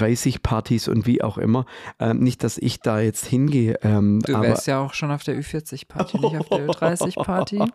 Ü30-Partys 0.00 0.88
und 0.88 1.06
wie 1.06 1.22
auch 1.22 1.38
immer. 1.38 1.66
Ähm, 1.98 2.18
nicht, 2.20 2.42
dass 2.44 2.58
ich 2.58 2.80
da 2.80 3.00
jetzt 3.00 3.24
hingehe. 3.26 3.75
Ähm, 3.82 4.20
du 4.24 4.40
wärst 4.40 4.66
ja 4.66 4.80
auch 4.80 4.94
schon 4.94 5.10
auf 5.10 5.22
der 5.24 5.38
Ü40-Party, 5.40 6.18
nicht 6.20 6.36
auf 6.36 6.48
der 6.48 6.66
Ü30-Party. 6.68 7.60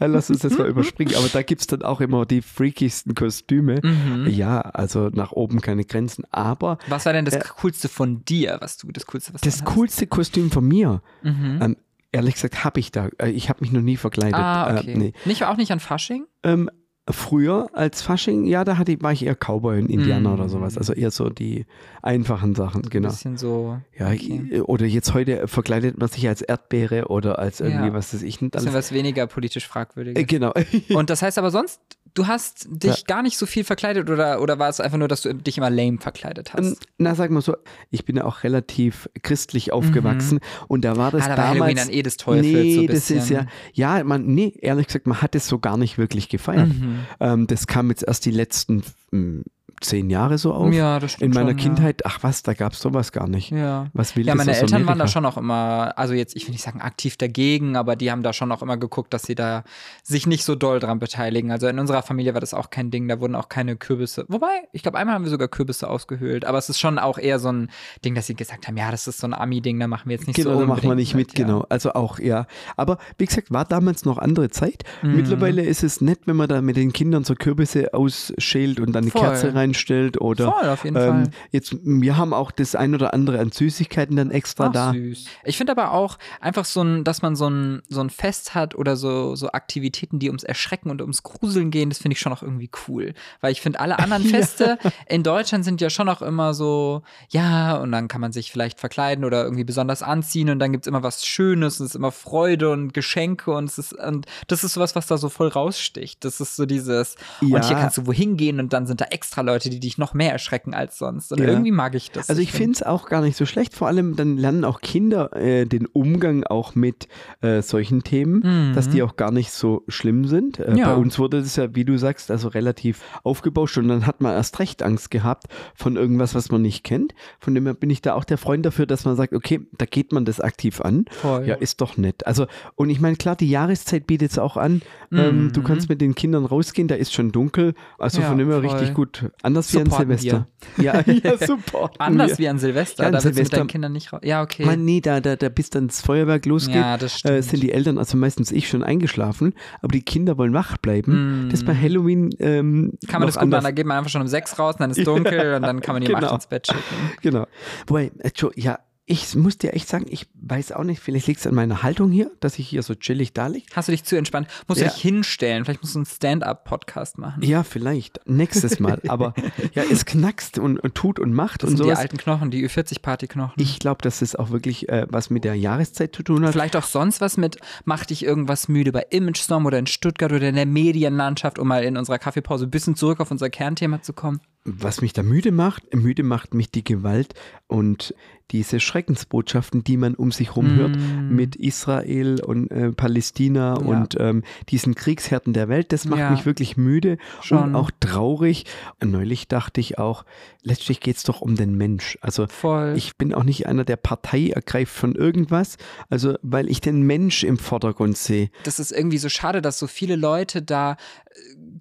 Äh, 0.00 0.06
Lass 0.06 0.30
uns 0.30 0.40
das 0.40 0.56
mal 0.58 0.66
überspringen. 0.68 1.14
Aber 1.16 1.28
da 1.28 1.42
gibt 1.42 1.60
es 1.60 1.66
dann 1.66 1.82
auch 1.82 2.00
immer 2.00 2.26
die 2.26 2.42
freakigsten 2.42 3.14
Kostüme. 3.14 3.80
Mhm. 3.82 4.26
Ja, 4.28 4.60
also 4.60 5.08
nach 5.12 5.32
oben 5.32 5.60
keine 5.60 5.84
Grenzen. 5.84 6.24
Aber 6.30 6.78
Was 6.88 7.06
war 7.06 7.12
denn 7.12 7.24
das 7.24 7.38
coolste 7.60 7.88
von 7.88 8.24
dir, 8.24 8.58
was 8.60 8.76
du, 8.76 8.90
das 8.92 9.06
coolste, 9.06 9.34
was 9.34 9.40
das 9.42 9.58
du 9.58 9.64
hast? 9.64 9.74
coolste 9.74 10.06
Kostüm 10.06 10.50
von 10.50 10.66
mir, 10.66 11.02
Mhm. 11.22 11.58
ähm, 11.62 11.76
ehrlich 12.12 12.34
gesagt, 12.34 12.64
habe 12.64 12.80
ich 12.80 12.90
da. 12.92 13.08
Äh, 13.18 13.30
ich 13.30 13.48
habe 13.48 13.60
mich 13.60 13.72
noch 13.72 13.80
nie 13.82 13.96
verkleidet. 13.96 14.34
Ah, 14.34 14.76
okay. 14.78 14.92
Äh, 14.92 14.96
nee. 14.98 15.12
Nicht, 15.24 15.44
auch 15.44 15.56
nicht 15.56 15.70
an 15.72 15.80
Fasching? 15.80 16.26
Ähm, 16.42 16.70
früher 17.10 17.68
als 17.74 18.00
Fasching, 18.00 18.46
ja, 18.46 18.64
da 18.64 18.78
hatte, 18.78 18.92
ich- 18.92 19.02
war 19.02 19.12
ich 19.12 19.26
eher 19.26 19.34
Cowboy 19.36 19.78
und 19.78 19.90
Indianer 19.90 20.30
Mm. 20.30 20.34
oder 20.34 20.48
sowas. 20.48 20.78
Also 20.78 20.94
eher 20.94 21.10
so 21.10 21.28
die 21.28 21.66
einfachen 22.02 22.54
Sachen, 22.54 22.82
Ein 22.84 22.88
genau. 22.90 23.08
bisschen 23.10 23.36
so. 23.36 23.78
Ja, 23.98 24.08
okay. 24.10 24.62
oder 24.62 24.86
jetzt 24.86 25.12
heute 25.12 25.46
verkleidet 25.46 25.98
man 25.98 26.08
sich 26.08 26.26
als 26.26 26.40
Erdbeere 26.40 27.08
oder 27.08 27.38
als 27.38 27.60
irgendwie, 27.60 27.88
Ja. 27.88 27.92
was 27.92 28.14
weiß 28.14 28.22
ich 28.22 28.40
nicht 28.40 28.52
bisschen 28.52 28.68
alles. 28.68 28.78
was 28.78 28.92
weniger 28.92 29.26
politisch 29.26 29.68
fragwürdiges. 29.68 30.22
Äh, 30.22 30.24
genau. 30.24 30.52
Und 30.94 31.10
das 31.10 31.20
heißt 31.20 31.36
aber 31.38 31.50
sonst, 31.50 31.78
du 32.14 32.26
hast 32.26 32.66
dich 32.70 33.06
gar 33.06 33.22
nicht 33.22 33.36
so 33.36 33.46
viel 33.46 33.64
verkleidet 33.64 34.08
oder, 34.08 34.40
oder 34.40 34.58
war 34.58 34.68
es 34.68 34.80
einfach 34.80 34.98
nur, 34.98 35.08
dass 35.08 35.22
du 35.22 35.34
dich 35.34 35.58
immer 35.58 35.70
lame 35.70 35.98
verkleidet 35.98 36.54
hast? 36.54 36.64
Ähm, 36.64 36.76
Na, 36.98 37.14
sag 37.14 37.30
mal 37.30 37.42
so, 37.42 37.56
ich 37.90 38.04
bin 38.04 38.16
ja 38.16 38.24
auch 38.24 38.44
relativ 38.44 39.08
christlich 39.22 39.72
aufgewachsen 39.72 40.40
und 40.68 40.84
da 40.84 40.96
war 40.96 41.10
das 41.10 41.24
ah, 41.24 41.28
da 41.28 41.36
war 41.36 41.36
damals. 41.36 41.60
Halloween 41.60 41.76
dann 41.76 41.90
eh 41.90 42.02
des 42.02 42.16
Teufels. 42.16 42.46
nee, 42.46 42.74
so 42.76 42.86
das 42.86 43.10
ist 43.10 43.30
ja, 43.30 43.46
ja, 43.72 44.02
man, 44.04 44.26
nee, 44.26 44.56
ehrlich 44.60 44.86
gesagt, 44.86 45.06
man 45.06 45.20
hat 45.22 45.34
es 45.34 45.48
so 45.48 45.58
gar 45.58 45.76
nicht 45.76 45.98
wirklich 45.98 46.28
gefeiert. 46.28 46.68
Mhm. 46.68 47.00
Ähm, 47.20 47.46
das 47.46 47.66
kam 47.66 47.90
jetzt 47.90 48.04
erst 48.04 48.24
die 48.24 48.30
letzten 48.30 48.84
mh, 49.10 49.42
zehn 49.84 50.10
Jahre 50.10 50.38
so 50.38 50.52
auf. 50.52 50.72
Ja, 50.72 50.98
das 50.98 51.12
stimmt 51.12 51.34
In 51.34 51.40
meiner 51.40 51.50
schon, 51.50 51.74
Kindheit, 51.74 52.04
ach 52.04 52.18
was, 52.22 52.42
da 52.42 52.54
gab 52.54 52.72
es 52.72 52.80
sowas 52.80 53.12
gar 53.12 53.28
nicht. 53.28 53.50
Ja. 53.50 53.58
ja. 53.58 53.86
Was 53.92 54.16
will 54.16 54.26
Ja, 54.26 54.34
meine 54.34 54.56
Eltern 54.56 54.86
waren 54.86 54.98
da 54.98 55.06
schon 55.06 55.24
auch 55.26 55.36
immer, 55.36 55.92
also 55.96 56.14
jetzt, 56.14 56.36
ich 56.36 56.46
will 56.46 56.52
nicht 56.52 56.64
sagen 56.64 56.80
aktiv 56.80 57.16
dagegen, 57.16 57.76
aber 57.76 57.96
die 57.96 58.10
haben 58.10 58.22
da 58.22 58.32
schon 58.32 58.50
auch 58.52 58.62
immer 58.62 58.76
geguckt, 58.76 59.12
dass 59.14 59.22
sie 59.24 59.34
da 59.34 59.64
sich 60.02 60.26
nicht 60.26 60.44
so 60.44 60.54
doll 60.54 60.80
dran 60.80 60.98
beteiligen. 60.98 61.50
Also 61.50 61.68
in 61.68 61.78
unserer 61.78 62.02
Familie 62.02 62.34
war 62.34 62.40
das 62.40 62.54
auch 62.54 62.70
kein 62.70 62.90
Ding, 62.90 63.08
da 63.08 63.20
wurden 63.20 63.34
auch 63.34 63.48
keine 63.48 63.76
Kürbisse. 63.76 64.24
Wobei, 64.28 64.62
ich 64.72 64.82
glaube, 64.82 64.98
einmal 64.98 65.14
haben 65.14 65.24
wir 65.24 65.30
sogar 65.30 65.48
Kürbisse 65.48 65.88
ausgehöhlt, 65.88 66.44
aber 66.44 66.58
es 66.58 66.68
ist 66.68 66.80
schon 66.80 66.98
auch 66.98 67.18
eher 67.18 67.38
so 67.38 67.50
ein 67.50 67.70
Ding, 68.04 68.14
dass 68.14 68.26
sie 68.26 68.34
gesagt 68.34 68.66
haben, 68.66 68.76
ja, 68.76 68.90
das 68.90 69.06
ist 69.06 69.18
so 69.18 69.26
ein 69.26 69.34
Ami-Ding, 69.34 69.78
da 69.78 69.86
machen 69.86 70.08
wir 70.08 70.16
jetzt 70.16 70.26
nicht 70.26 70.36
Genau, 70.36 70.54
so 70.54 70.60
da 70.60 70.66
machen 70.66 70.88
wir 70.88 70.94
nicht 70.94 71.14
mit, 71.14 71.38
ja. 71.38 71.44
genau. 71.44 71.66
Also 71.68 71.92
auch, 71.92 72.18
ja. 72.18 72.46
Aber 72.76 72.98
wie 73.18 73.26
gesagt, 73.26 73.52
war 73.52 73.64
damals 73.64 74.04
noch 74.04 74.18
andere 74.18 74.50
Zeit. 74.50 74.84
Mhm. 75.02 75.16
Mittlerweile 75.16 75.62
ist 75.62 75.82
es 75.82 76.00
nett, 76.00 76.20
wenn 76.26 76.36
man 76.36 76.48
da 76.48 76.60
mit 76.62 76.76
den 76.76 76.92
Kindern 76.92 77.24
so 77.24 77.34
Kürbisse 77.34 77.94
ausschält 77.94 78.80
und 78.80 78.92
dann 78.92 79.04
eine 79.04 79.10
Voll. 79.10 79.22
Kerze 79.22 79.54
reinstellt 79.74 80.20
oder 80.20 80.50
Voll, 80.52 80.68
auf 80.68 80.84
jeden 80.84 80.96
ähm, 80.96 81.02
Fall. 81.02 81.30
jetzt, 81.50 81.76
wir 81.82 82.16
haben 82.16 82.32
auch 82.32 82.50
das 82.50 82.74
ein 82.74 82.94
oder 82.94 83.12
andere 83.12 83.38
an 83.40 83.50
Süßigkeiten 83.50 84.16
dann 84.16 84.30
extra 84.30 84.66
Ach, 84.68 84.72
da. 84.72 84.92
süß. 84.92 85.26
Ich 85.44 85.56
finde 85.56 85.72
aber 85.72 85.92
auch 85.92 86.18
einfach 86.40 86.64
so 86.64 86.82
ein, 86.82 87.04
dass 87.04 87.22
man 87.22 87.36
so 87.36 87.48
ein, 87.48 87.82
so 87.88 88.00
ein 88.00 88.10
Fest 88.10 88.54
hat 88.54 88.74
oder 88.74 88.96
so, 88.96 89.34
so 89.36 89.50
Aktivitäten, 89.52 90.18
die 90.18 90.28
ums 90.28 90.44
Erschrecken 90.44 90.90
und 90.90 91.00
ums 91.00 91.22
Gruseln 91.22 91.70
gehen, 91.70 91.88
das 91.90 91.98
finde 91.98 92.14
ich 92.14 92.20
schon 92.20 92.32
auch 92.32 92.42
irgendwie 92.42 92.70
cool. 92.88 93.14
Weil 93.40 93.52
ich 93.52 93.60
finde, 93.60 93.80
alle 93.80 93.98
anderen 93.98 94.24
Feste 94.34 94.78
in 95.08 95.22
Deutschland 95.22 95.64
sind 95.64 95.80
ja 95.80 95.90
schon 95.90 96.08
auch 96.08 96.22
immer 96.22 96.54
so, 96.54 97.02
ja, 97.30 97.76
und 97.76 97.92
dann 97.92 98.08
kann 98.08 98.20
man 98.20 98.32
sich 98.32 98.50
vielleicht 98.52 98.78
verkleiden 98.80 99.24
oder 99.24 99.44
irgendwie 99.44 99.64
besonders 99.64 100.02
anziehen 100.02 100.50
und 100.50 100.58
dann 100.58 100.72
gibt 100.72 100.84
es 100.84 100.88
immer 100.88 101.02
was 101.02 101.26
Schönes 101.26 101.80
und 101.80 101.86
es 101.86 101.92
ist 101.92 101.96
immer 101.96 102.12
Freude 102.12 102.70
und 102.70 102.94
Geschenke 102.94 103.52
und 103.52 103.64
es 103.68 103.78
ist, 103.78 103.92
und 103.92 104.26
das 104.48 104.64
ist 104.64 104.74
sowas, 104.74 104.94
was 104.94 105.06
da 105.06 105.18
so 105.18 105.28
voll 105.28 105.48
raussticht. 105.48 106.24
Das 106.24 106.40
ist 106.40 106.56
so 106.56 106.66
dieses, 106.66 107.16
Ja. 107.40 107.56
und 107.56 107.64
hier 107.64 107.76
kannst 107.76 107.98
du 107.98 108.06
wohin 108.06 108.36
gehen 108.36 108.60
und 108.60 108.72
dann 108.72 108.86
sind 108.86 109.00
da 109.00 109.06
extra 109.06 109.40
Leute, 109.42 109.63
die 109.70 109.80
dich 109.80 109.98
noch 109.98 110.14
mehr 110.14 110.32
erschrecken 110.32 110.74
als 110.74 110.98
sonst. 110.98 111.32
Und 111.32 111.40
Ja. 111.40 111.46
irgendwie 111.48 111.70
mag 111.72 111.94
ich 111.94 112.10
das. 112.10 112.28
Also 112.28 112.40
ich 112.42 112.52
finde 112.52 112.72
es 112.72 112.82
auch 112.82 113.08
gar 113.08 113.20
nicht 113.22 113.36
so 113.36 113.46
schlecht. 113.46 113.74
Vor 113.74 113.88
allem 113.88 114.16
dann 114.16 114.36
lernen 114.36 114.64
auch 114.64 114.80
Kinder 114.80 115.34
äh, 115.36 115.64
den 115.66 115.86
Umgang 115.86 116.44
auch 116.44 116.74
mit 116.74 117.08
äh, 117.40 117.62
solchen 117.62 118.02
Themen, 118.04 118.72
dass 118.74 118.88
die 118.88 119.02
auch 119.02 119.16
gar 119.16 119.30
nicht 119.30 119.50
so 119.50 119.82
schlimm 119.88 120.26
sind. 120.26 120.58
Äh, 120.60 120.70
Mhm. 120.72 120.76
Ja. 120.78 120.94
Bei 120.94 121.00
uns 121.00 121.18
wurde 121.18 121.40
das 121.40 121.56
ja, 121.56 121.74
wie 121.74 121.84
du 121.84 121.96
sagst, 121.98 122.30
also 122.30 122.48
relativ 122.48 123.00
aufgebauscht 123.22 123.78
und 123.78 123.88
dann 123.88 124.06
hat 124.06 124.20
man 124.20 124.32
erst 124.32 124.58
recht 124.58 124.82
Angst 124.82 125.10
gehabt 125.10 125.44
von 125.74 125.96
irgendwas, 125.96 126.34
was 126.34 126.50
man 126.50 126.62
nicht 126.62 126.84
kennt. 126.84 127.14
Von 127.38 127.54
dem 127.54 127.64
her 127.66 127.74
bin 127.74 127.90
ich 127.90 128.02
da 128.02 128.14
auch 128.14 128.24
der 128.24 128.38
Freund 128.38 128.64
dafür, 128.66 128.86
dass 128.86 129.04
man 129.04 129.16
sagt, 129.16 129.32
okay, 129.34 129.60
da 129.78 129.86
geht 129.86 130.12
man 130.12 130.24
das 130.24 130.40
aktiv 130.40 130.80
an. 130.80 131.04
Voll. 131.10 131.46
Ja, 131.46 131.54
ist 131.54 131.80
doch 131.80 131.96
nett. 131.96 132.26
Also, 132.26 132.46
und 132.74 132.90
ich 132.90 133.00
meine, 133.00 133.16
klar, 133.16 133.36
die 133.36 133.48
Jahreszeit 133.48 134.06
bietet 134.06 134.32
es 134.32 134.38
auch 134.38 134.56
an. 134.56 134.82
Ähm, 135.12 135.52
du 135.52 135.62
kannst 135.62 135.88
mit 135.88 136.00
den 136.00 136.14
Kindern 136.14 136.44
rausgehen, 136.44 136.88
da 136.88 136.94
ist 136.96 137.12
schon 137.12 137.30
dunkel. 137.32 137.74
Also 137.98 138.18
Mhm. 138.18 138.22
Ja, 138.22 138.28
von 138.28 138.38
dem 138.38 138.48
her 138.48 138.62
richtig 138.62 138.94
gut. 138.94 139.30
Anders 139.44 139.72
wie 139.72 139.78
an 139.78 139.84
Supporten 139.84 140.16
Silvester. 140.18 140.46
Ja, 140.82 141.00
ja, 141.06 141.46
super. 141.46 141.90
Anders 141.98 142.38
wie 142.38 142.48
an 142.48 142.58
Silvester, 142.58 143.02
Ja, 143.04 143.06
an 143.08 143.12
da 143.12 143.18
willst 143.18 143.24
du 143.24 143.28
mit 143.28 143.34
Silvester- 143.36 143.56
deinen 143.58 143.66
Kindern 143.68 143.92
nicht 143.92 144.12
raus. 144.12 144.20
Ja, 144.24 144.42
okay. 144.42 144.64
Man, 144.64 144.84
nee, 144.84 145.00
da, 145.00 145.20
da, 145.20 145.36
da 145.36 145.48
bis 145.48 145.70
dann 145.70 145.86
das 145.88 146.00
Feuerwerk 146.00 146.46
losgeht, 146.46 146.74
Ja, 146.76 146.96
das 146.96 147.24
äh, 147.24 147.42
sind 147.42 147.62
die 147.62 147.72
Eltern, 147.72 147.98
also 147.98 148.16
meistens 148.16 148.50
ich, 148.50 148.68
schon 148.68 148.82
eingeschlafen, 148.82 149.54
aber 149.82 149.92
die 149.92 150.02
Kinder 150.02 150.36
wollen 150.38 150.52
wach 150.54 150.76
bleiben. 150.78 151.48
Das 151.50 151.60
ist 151.60 151.66
bei 151.66 151.74
Halloween 151.74 152.30
ähm, 152.40 152.64
Mm. 152.64 152.98
kann 153.06 153.20
man 153.20 153.20
noch 153.22 153.26
das 153.26 153.34
gut 153.34 153.42
anders. 153.42 153.58
machen, 153.62 153.64
da 153.64 153.70
geht 153.72 153.86
man 153.86 153.98
einfach 153.98 154.10
schon 154.10 154.22
um 154.22 154.28
sechs 154.28 154.58
raus, 154.58 154.76
dann 154.78 154.90
ist 154.90 154.98
es 154.98 155.04
dunkel 155.04 155.54
und 155.54 155.62
dann 155.62 155.80
kann 155.80 155.94
man 155.94 156.02
die 156.02 156.08
um 156.08 156.14
Genau. 156.14 156.28
acht 156.28 156.34
ins 156.36 156.46
Bett 156.46 156.66
schicken. 156.66 156.80
Genau. 157.22 157.46
Wobei, 157.86 158.10
äh, 158.20 158.30
Joe, 158.34 158.50
ja, 158.56 158.78
ich 159.06 159.34
muss 159.34 159.58
dir 159.58 159.74
echt 159.74 159.86
sagen, 159.88 160.06
ich 160.08 160.26
weiß 160.34 160.72
auch 160.72 160.82
nicht, 160.84 160.98
vielleicht 161.00 161.26
liegt 161.26 161.40
es 161.40 161.46
an 161.46 161.54
meiner 161.54 161.82
Haltung 161.82 162.10
hier, 162.10 162.30
dass 162.40 162.58
ich 162.58 162.66
hier 162.68 162.82
so 162.82 162.94
chillig 162.94 163.34
da 163.34 163.48
liege. 163.48 163.66
Hast 163.74 163.88
du 163.88 163.92
dich 163.92 164.04
zu 164.04 164.16
entspannt? 164.16 164.48
Musst 164.66 164.80
du 164.80 164.84
Ja. 164.86 164.90
dich 164.90 165.00
hinstellen? 165.02 165.64
Vielleicht 165.66 165.82
musst 165.82 165.94
du 165.94 165.98
einen 165.98 166.06
Stand-up-Podcast 166.06 167.18
machen. 167.18 167.42
Ja, 167.42 167.64
vielleicht. 167.64 168.20
Nächstes 168.26 168.80
Mal. 168.80 169.00
Aber 169.08 169.34
ja, 169.74 169.82
es 169.90 170.06
knackst 170.06 170.58
und, 170.58 170.78
und 170.78 170.94
tut 170.94 171.18
und 171.20 171.34
macht 171.34 171.62
Das 171.62 171.70
und 171.70 171.76
sind 171.76 171.86
die 171.86 171.92
alten 171.92 172.16
Knochen, 172.16 172.50
die 172.50 172.66
Ü40-Party-Knochen. 172.66 173.54
Ich 173.62 173.78
glaube, 173.78 174.00
dass 174.02 174.22
es 174.22 174.36
auch 174.36 174.50
wirklich 174.50 174.88
äh, 174.88 175.06
was 175.10 175.28
mit 175.28 175.44
der 175.44 175.54
Jahreszeit 175.54 176.16
zu 176.16 176.22
tun 176.22 176.44
hat. 176.44 176.52
Vielleicht 176.52 176.76
auch 176.76 176.84
sonst 176.84 177.20
was 177.20 177.36
mit, 177.36 177.58
macht 177.84 178.08
dich 178.10 178.24
irgendwas 178.24 178.68
müde 178.68 178.90
bei 178.90 179.06
Image 179.10 179.38
Storm 179.38 179.66
oder 179.66 179.78
in 179.78 179.86
Stuttgart 179.86 180.32
oder 180.32 180.48
in 180.48 180.54
der 180.54 180.66
Medienlandschaft, 180.66 181.58
um 181.58 181.68
mal 181.68 181.84
in 181.84 181.96
unserer 181.98 182.18
Kaffeepause 182.18 182.64
ein 182.66 182.70
bisschen 182.70 182.96
zurück 182.96 183.20
auf 183.20 183.30
unser 183.30 183.50
Kernthema 183.50 184.00
zu 184.00 184.14
kommen? 184.14 184.40
Was 184.64 185.02
mich 185.02 185.12
da 185.12 185.22
müde 185.22 185.52
macht, 185.52 185.94
müde 185.94 186.22
macht 186.22 186.54
mich 186.54 186.70
die 186.70 186.84
Gewalt 186.84 187.34
und 187.66 188.14
diese 188.50 188.78
Schreckensbotschaften, 188.78 189.84
die 189.84 189.96
man 189.96 190.14
um 190.14 190.30
sich 190.30 190.54
rum 190.54 190.74
hört, 190.76 190.96
mit 191.30 191.56
Israel 191.56 192.42
und 192.44 192.70
äh, 192.70 192.92
Palästina 192.92 193.74
Mm. 193.80 193.88
Ja. 193.88 193.98
und 193.98 194.16
ähm, 194.20 194.42
diesen 194.68 194.94
Kriegshärten 194.94 195.54
der 195.54 195.68
Welt, 195.68 195.92
das 195.92 196.04
macht 196.04 196.20
Ja. 196.20 196.30
mich 196.30 196.44
wirklich 196.44 196.76
müde 196.76 197.16
Schon. 197.42 197.58
und 197.62 197.74
auch 197.74 197.90
traurig. 198.00 198.66
Neulich 199.02 199.48
dachte 199.48 199.80
ich 199.80 199.98
auch, 199.98 200.24
letztlich 200.62 201.00
geht 201.00 201.16
es 201.16 201.22
doch 201.22 201.40
um 201.40 201.56
den 201.56 201.76
Mensch. 201.76 202.18
Also 202.20 202.46
Voll. 202.46 202.92
ich 202.96 203.16
bin 203.16 203.32
auch 203.34 203.44
nicht 203.44 203.66
einer, 203.66 203.84
der 203.84 203.96
Partei 203.96 204.50
ergreift 204.50 204.92
von 204.94 205.14
irgendwas, 205.14 205.76
also 206.10 206.34
weil 206.42 206.68
ich 206.70 206.80
den 206.82 207.02
Mensch 207.02 207.44
im 207.44 207.56
Vordergrund 207.58 208.16
sehe. 208.18 208.50
das 208.64 208.78
ist 208.78 208.92
irgendwie 208.92 209.18
so 209.18 209.30
schade, 209.30 209.62
dass 209.62 209.78
so 209.78 209.86
viele 209.86 210.16
Leute 210.16 210.60
da 210.62 210.96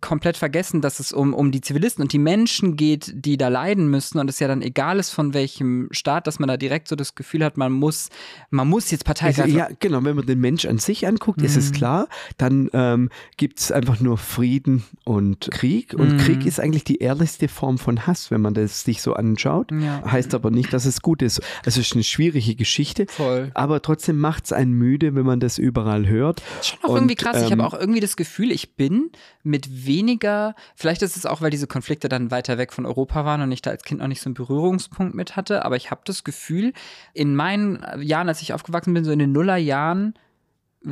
komplett 0.02 0.36
vergessen, 0.36 0.82
dass 0.82 1.00
es 1.00 1.14
um, 1.14 1.34
um 1.34 1.52
die 1.52 1.62
Zivilisten 1.62 2.02
und 2.02 2.12
die 2.12 2.20
Menschen 2.20 2.76
geht, 2.76 3.14
die 3.16 3.38
da 3.38 3.48
leiden 3.48 3.88
müssen 3.88 4.20
und 4.20 4.30
es 4.30 4.40
ja 4.40 4.48
dann 4.48 4.62
egal 4.62 5.00
ist, 5.00 5.12
von 5.12 5.34
welchem 5.34 5.88
Staat, 5.92 6.28
dass 6.28 6.40
man 6.40 6.48
da 6.50 6.58
direkt 6.58 6.88
so 6.90 6.96
das 6.96 7.16
Gefühl 7.16 7.44
hat, 7.46 7.56
man 7.58 7.72
muss, 7.72 8.10
man 8.50 8.68
muss 8.68 8.92
jetzt 8.92 9.06
Partei 9.06 9.28
Also, 9.28 9.44
ja, 9.46 9.70
genau, 9.80 10.04
wenn 10.04 10.16
man 10.18 10.26
den 10.26 10.40
Mensch 10.42 10.66
an 10.66 10.78
sich 10.78 11.08
anguckt, 11.08 11.42
ist 11.42 11.54
Mhm. 11.54 11.60
es 11.60 11.72
klar, 11.72 12.08
dann 12.38 12.70
ähm, 12.74 13.10
gibt 13.38 13.60
es 13.60 13.72
einfach 13.72 14.00
nur 14.02 14.18
Frieden 14.18 14.84
und 15.06 15.50
Krieg. 15.52 15.94
Und 15.94 16.14
Mhm. 16.14 16.18
Krieg 16.18 16.46
ist 16.46 16.60
eigentlich 16.60 16.84
die 16.84 16.98
ehrlichste 16.98 17.48
Form 17.48 17.78
von 17.78 18.06
Hass, 18.06 18.30
wenn 18.32 18.42
man 18.42 18.54
das 18.54 18.82
sich 18.84 19.02
so 19.02 19.14
anschaut. 19.14 19.72
Ja. 19.72 20.04
Heißt 20.12 20.34
aber 20.36 20.52
nicht, 20.52 20.74
dass 20.74 20.86
es 20.86 21.02
gut 21.02 21.22
ist. 21.22 21.40
Also 21.66 21.80
es 21.80 21.88
ist 21.88 21.94
eine 21.94 22.04
schwierige 22.04 22.56
Geschichte. 22.56 23.06
Voll. 23.08 23.52
Aber 23.54 23.82
trotzdem 23.82 24.18
macht 24.20 24.46
es 24.46 24.54
einen 24.54 24.74
müde, 24.74 25.16
wenn 25.16 25.26
man 25.26 25.40
das 25.40 25.58
überall 25.58 26.08
hört. 26.08 26.42
Schon 26.62 26.80
auch 26.84 26.90
Und, 26.90 26.96
irgendwie 26.98 27.16
krass. 27.16 27.38
ich 27.38 27.44
habe 27.52 27.54
ähm, 27.54 27.62
auch 27.62 27.74
irgendwie 27.74 28.00
das 28.02 28.18
Gefühl, 28.18 28.52
ich 28.52 28.76
bin 28.76 29.12
mit 29.44 29.86
weniger, 29.86 30.56
vielleicht 30.76 31.02
ist 31.02 31.18
es 31.18 31.26
auch, 31.26 31.42
weil 31.42 31.52
diese 31.52 31.68
Konflikte 31.68 32.10
dann 32.10 32.32
weiter 32.32 32.58
weg 32.58 32.74
von 32.74 32.86
Europa 32.86 33.26
waren 33.26 33.42
und 33.42 33.52
ich 33.52 33.62
da 33.62 33.72
als 33.72 33.84
Kind 33.84 34.00
noch 34.00 34.08
nicht 34.08 34.22
so 34.22 34.30
einen 34.30 34.36
Berührungspunkt 34.36 35.14
mit 35.14 35.36
hatte, 35.36 35.66
aber 35.66 35.76
ich 35.76 35.92
habe 35.92 36.02
das 36.06 36.24
Gefühl, 36.24 36.74
in 37.14 37.36
meinen 37.36 37.84
Jahren, 38.02 38.30
als 38.30 38.42
ich 38.42 38.54
aufgewachsen 38.54 38.94
bin, 38.94 39.04
so 39.04 39.12
in 39.12 39.20
den 39.20 39.32
Nullerjahren, 39.34 40.14
Ja, 40.16 40.22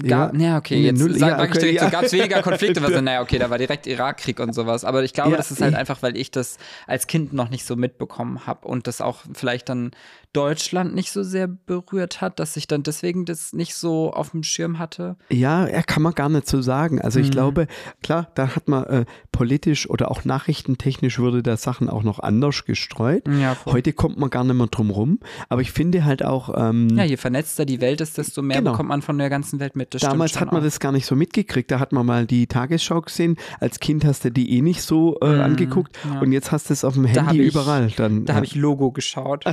Gab, 0.08 0.38
ja, 0.38 0.58
okay, 0.58 0.76
in 0.76 0.84
den 0.84 0.96
jetzt 0.96 1.06
Null- 1.06 1.20
sag, 1.20 1.30
ja, 1.32 1.38
sag 1.38 1.44
ich 1.50 1.52
okay, 1.52 1.60
direkt 1.60 1.82
ja. 1.82 1.86
so, 1.88 1.92
gab 1.92 2.04
es 2.04 2.12
weniger 2.14 2.42
Konflikte, 2.42 2.82
was 2.82 2.92
so, 2.94 3.02
naja, 3.02 3.22
okay, 3.22 3.40
da 3.40 3.50
war 3.50 3.58
direkt 3.58 3.88
Irakkrieg 3.88 4.40
und 4.40 4.54
sowas. 4.54 4.86
Aber 4.86 5.04
ich 5.04 5.12
glaube, 5.14 5.32
Ja, 5.32 5.38
das 5.38 5.52
ist 5.52 5.62
halt 5.62 5.74
ich- 5.74 5.78
einfach, 5.78 6.02
weil 6.02 6.16
ich 6.16 6.32
das 6.32 6.58
als 6.88 7.08
Kind 7.08 7.34
noch 7.34 7.50
nicht 7.50 7.66
so 7.66 7.76
mitbekommen 7.76 8.48
habe 8.48 8.68
und 8.68 8.88
das 8.88 9.02
auch 9.02 9.20
vielleicht 9.34 9.68
dann 9.70 9.92
Deutschland 10.34 10.96
nicht 10.96 11.12
so 11.12 11.24
sehr 11.24 11.48
berührt 11.50 12.22
hat, 12.22 12.40
dass 12.40 12.56
ich 12.56 12.66
dann 12.66 12.84
deswegen 12.84 13.26
das 13.26 13.52
nicht 13.52 13.76
so 13.76 14.14
auf 14.14 14.30
dem 14.32 14.44
Schirm 14.44 14.80
hatte. 14.80 15.18
Ja, 15.30 15.66
kann 15.82 16.02
man 16.04 16.14
gar 16.14 16.30
nicht 16.30 16.48
so 16.48 16.62
sagen. 16.62 17.02
Also 17.02 17.20
ich 17.20 17.28
Mhm. 17.28 17.32
glaube, 17.32 17.68
klar, 18.02 18.30
da 18.36 18.56
hat 18.56 18.70
man 18.70 18.86
äh, 18.86 19.06
politisch 19.34 19.90
oder 19.90 20.10
auch 20.10 20.24
nachrichtentechnisch 20.24 21.20
würde 21.20 21.44
da 21.44 21.58
Sachen 21.58 21.90
auch 21.90 22.04
noch 22.04 22.20
anders 22.20 22.64
gestreut. 22.64 23.24
Heute 23.66 23.92
kommt 23.92 24.18
man 24.20 24.30
gar 24.30 24.46
nicht 24.46 24.56
mehr 24.56 24.68
drum 24.68 24.90
rum. 24.90 25.20
Aber 25.50 25.60
ich 25.62 25.74
finde 25.74 26.06
halt 26.06 26.24
auch, 26.24 26.54
ähm, 26.58 26.88
Ja, 26.96 27.04
je 27.04 27.18
vernetzter 27.18 27.66
die 27.66 27.82
Welt 27.82 28.00
ist, 28.00 28.18
desto 28.18 28.42
mehr 28.42 28.60
Genau. 28.60 28.72
bekommt 28.72 28.88
man 28.88 29.02
von 29.02 29.18
der 29.18 29.30
ganzen 29.30 29.60
Welt 29.60 29.76
mit. 29.76 29.81
Das 29.90 30.02
stimmt 30.02 30.14
damals 30.14 30.40
hat 30.40 30.52
man 30.52 30.62
auch. 30.62 30.66
das 30.66 30.80
gar 30.80 30.92
nicht 30.92 31.06
so 31.06 31.16
mitgekriegt. 31.16 31.72
Da 31.72 31.80
hat 31.80 31.92
man 31.92 32.06
mal 32.06 32.26
die 32.26 32.48
Tagesschau 32.48 33.02
gesehen. 33.02 33.38
Als 33.60 33.80
Kind 33.80 34.06
hast 34.06 34.24
du 34.26 34.32
die 34.32 34.58
eh 34.58 34.62
nicht 34.62 34.82
so 34.82 35.18
äh, 35.22 35.26
angeguckt. 35.40 35.98
Mhm, 36.06 36.14
ja. 36.14 36.20
Und 36.22 36.32
jetzt 36.32 36.52
hast 36.52 36.70
du 36.70 36.74
es 36.74 36.84
auf 36.84 36.94
dem 36.94 37.12
Da 37.12 37.28
Handy 37.28 37.42
ich- 37.42 37.54
überall. 37.54 37.92
Dann, 37.98 38.26
Da 38.26 38.34
ja. 38.34 38.36
habe 38.38 38.46
ich 38.46 38.56
Logo 38.56 38.92
geschaut. 38.92 39.44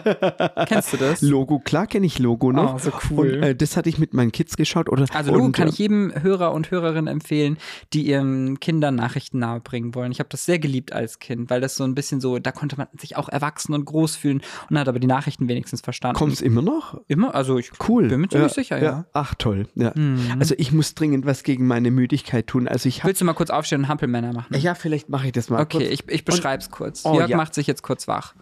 Kennst 0.67 0.93
du 0.93 0.97
das? 0.97 1.21
Logo, 1.23 1.59
klar 1.59 1.87
kenne 1.87 2.07
ich 2.07 2.19
Logo 2.19 2.53
noch. 2.53 2.75
Oh, 2.75 2.79
so 2.79 2.91
cool. 3.11 3.35
Und 3.35 3.43
äh, 3.43 3.55
das 3.55 3.77
hatte 3.77 3.89
ich 3.89 3.99
mit 3.99 4.15
meinen 4.15 4.33
Kids 4.33 4.57
geschaut. 4.57 4.89
Oder, 4.89 5.07
Also 5.15 5.33
Logo 5.33 5.45
und, 5.47 5.53
kann 5.53 5.67
äh, 5.69 5.71
ich 5.71 5.79
jedem 5.79 6.13
Hörer 6.23 6.53
und 6.53 6.71
Hörerin 6.71 7.07
empfehlen, 7.07 7.57
die 7.93 8.03
ihren 8.07 8.61
Kindern 8.61 8.95
Nachrichten 8.97 9.39
nahebringen 9.39 9.95
wollen. 9.95 10.13
Ich 10.13 10.19
habe 10.21 10.29
das 10.31 10.45
sehr 10.45 10.59
geliebt 10.59 10.93
als 10.93 11.19
Kind, 11.19 11.51
weil 11.51 11.61
das 11.61 11.77
so 11.77 11.85
ein 11.85 11.95
bisschen 11.95 12.21
so, 12.21 12.39
da 12.39 12.53
konnte 12.53 12.77
man 12.77 12.87
sich 12.99 13.17
auch 13.17 13.29
erwachsen 13.29 13.75
und 13.75 13.85
groß 13.85 14.17
fühlen 14.17 14.43
und 14.71 14.79
hat 14.79 14.89
aber 14.89 14.99
die 14.99 15.07
Nachrichten 15.07 15.49
wenigstens 15.49 15.81
verstanden. 15.81 16.17
Kommt 16.19 16.33
es 16.33 16.41
immer 16.41 16.63
noch? 16.63 16.99
immer? 17.09 17.35
Also 17.35 17.59
ich 17.59 17.71
Cool. 17.89 18.09
bin 18.09 18.21
mir 18.21 18.29
ziemlich 18.29 18.53
sicher, 18.53 18.83
ja. 18.83 19.05
Ach 19.13 19.35
toll. 19.35 19.67
Ja. 19.75 19.93
Mhm. 19.95 20.18
Also 20.39 20.55
ich 20.59 20.73
muss 20.73 20.95
dringend 20.95 21.27
was 21.27 21.43
gegen 21.43 21.67
meine 21.67 21.91
Müdigkeit 21.91 22.47
tun. 22.47 22.69
Also 22.69 22.89
ich 22.89 23.05
Willst 23.05 23.21
du 23.21 23.25
mal 23.25 23.35
kurz 23.35 23.51
aufstehen 23.51 23.83
und 23.83 23.89
Hampelmänner 23.89 24.33
machen? 24.33 24.55
ja, 24.59 24.75
vielleicht 24.75 25.09
mache 25.09 25.27
ich 25.27 25.33
das 25.33 25.51
mal. 25.51 25.63
Okay, 25.63 25.79
kurz. 25.79 25.91
ich, 25.91 26.09
ich 26.09 26.25
beschreibe 26.25 26.63
es 26.63 26.71
kurz. 26.71 27.05
Oh, 27.05 27.15
Jörg 27.15 27.29
ja. 27.31 27.37
macht 27.37 27.55
sich 27.55 27.67
jetzt 27.67 27.83
kurz 27.83 28.09
wach. 28.09 28.35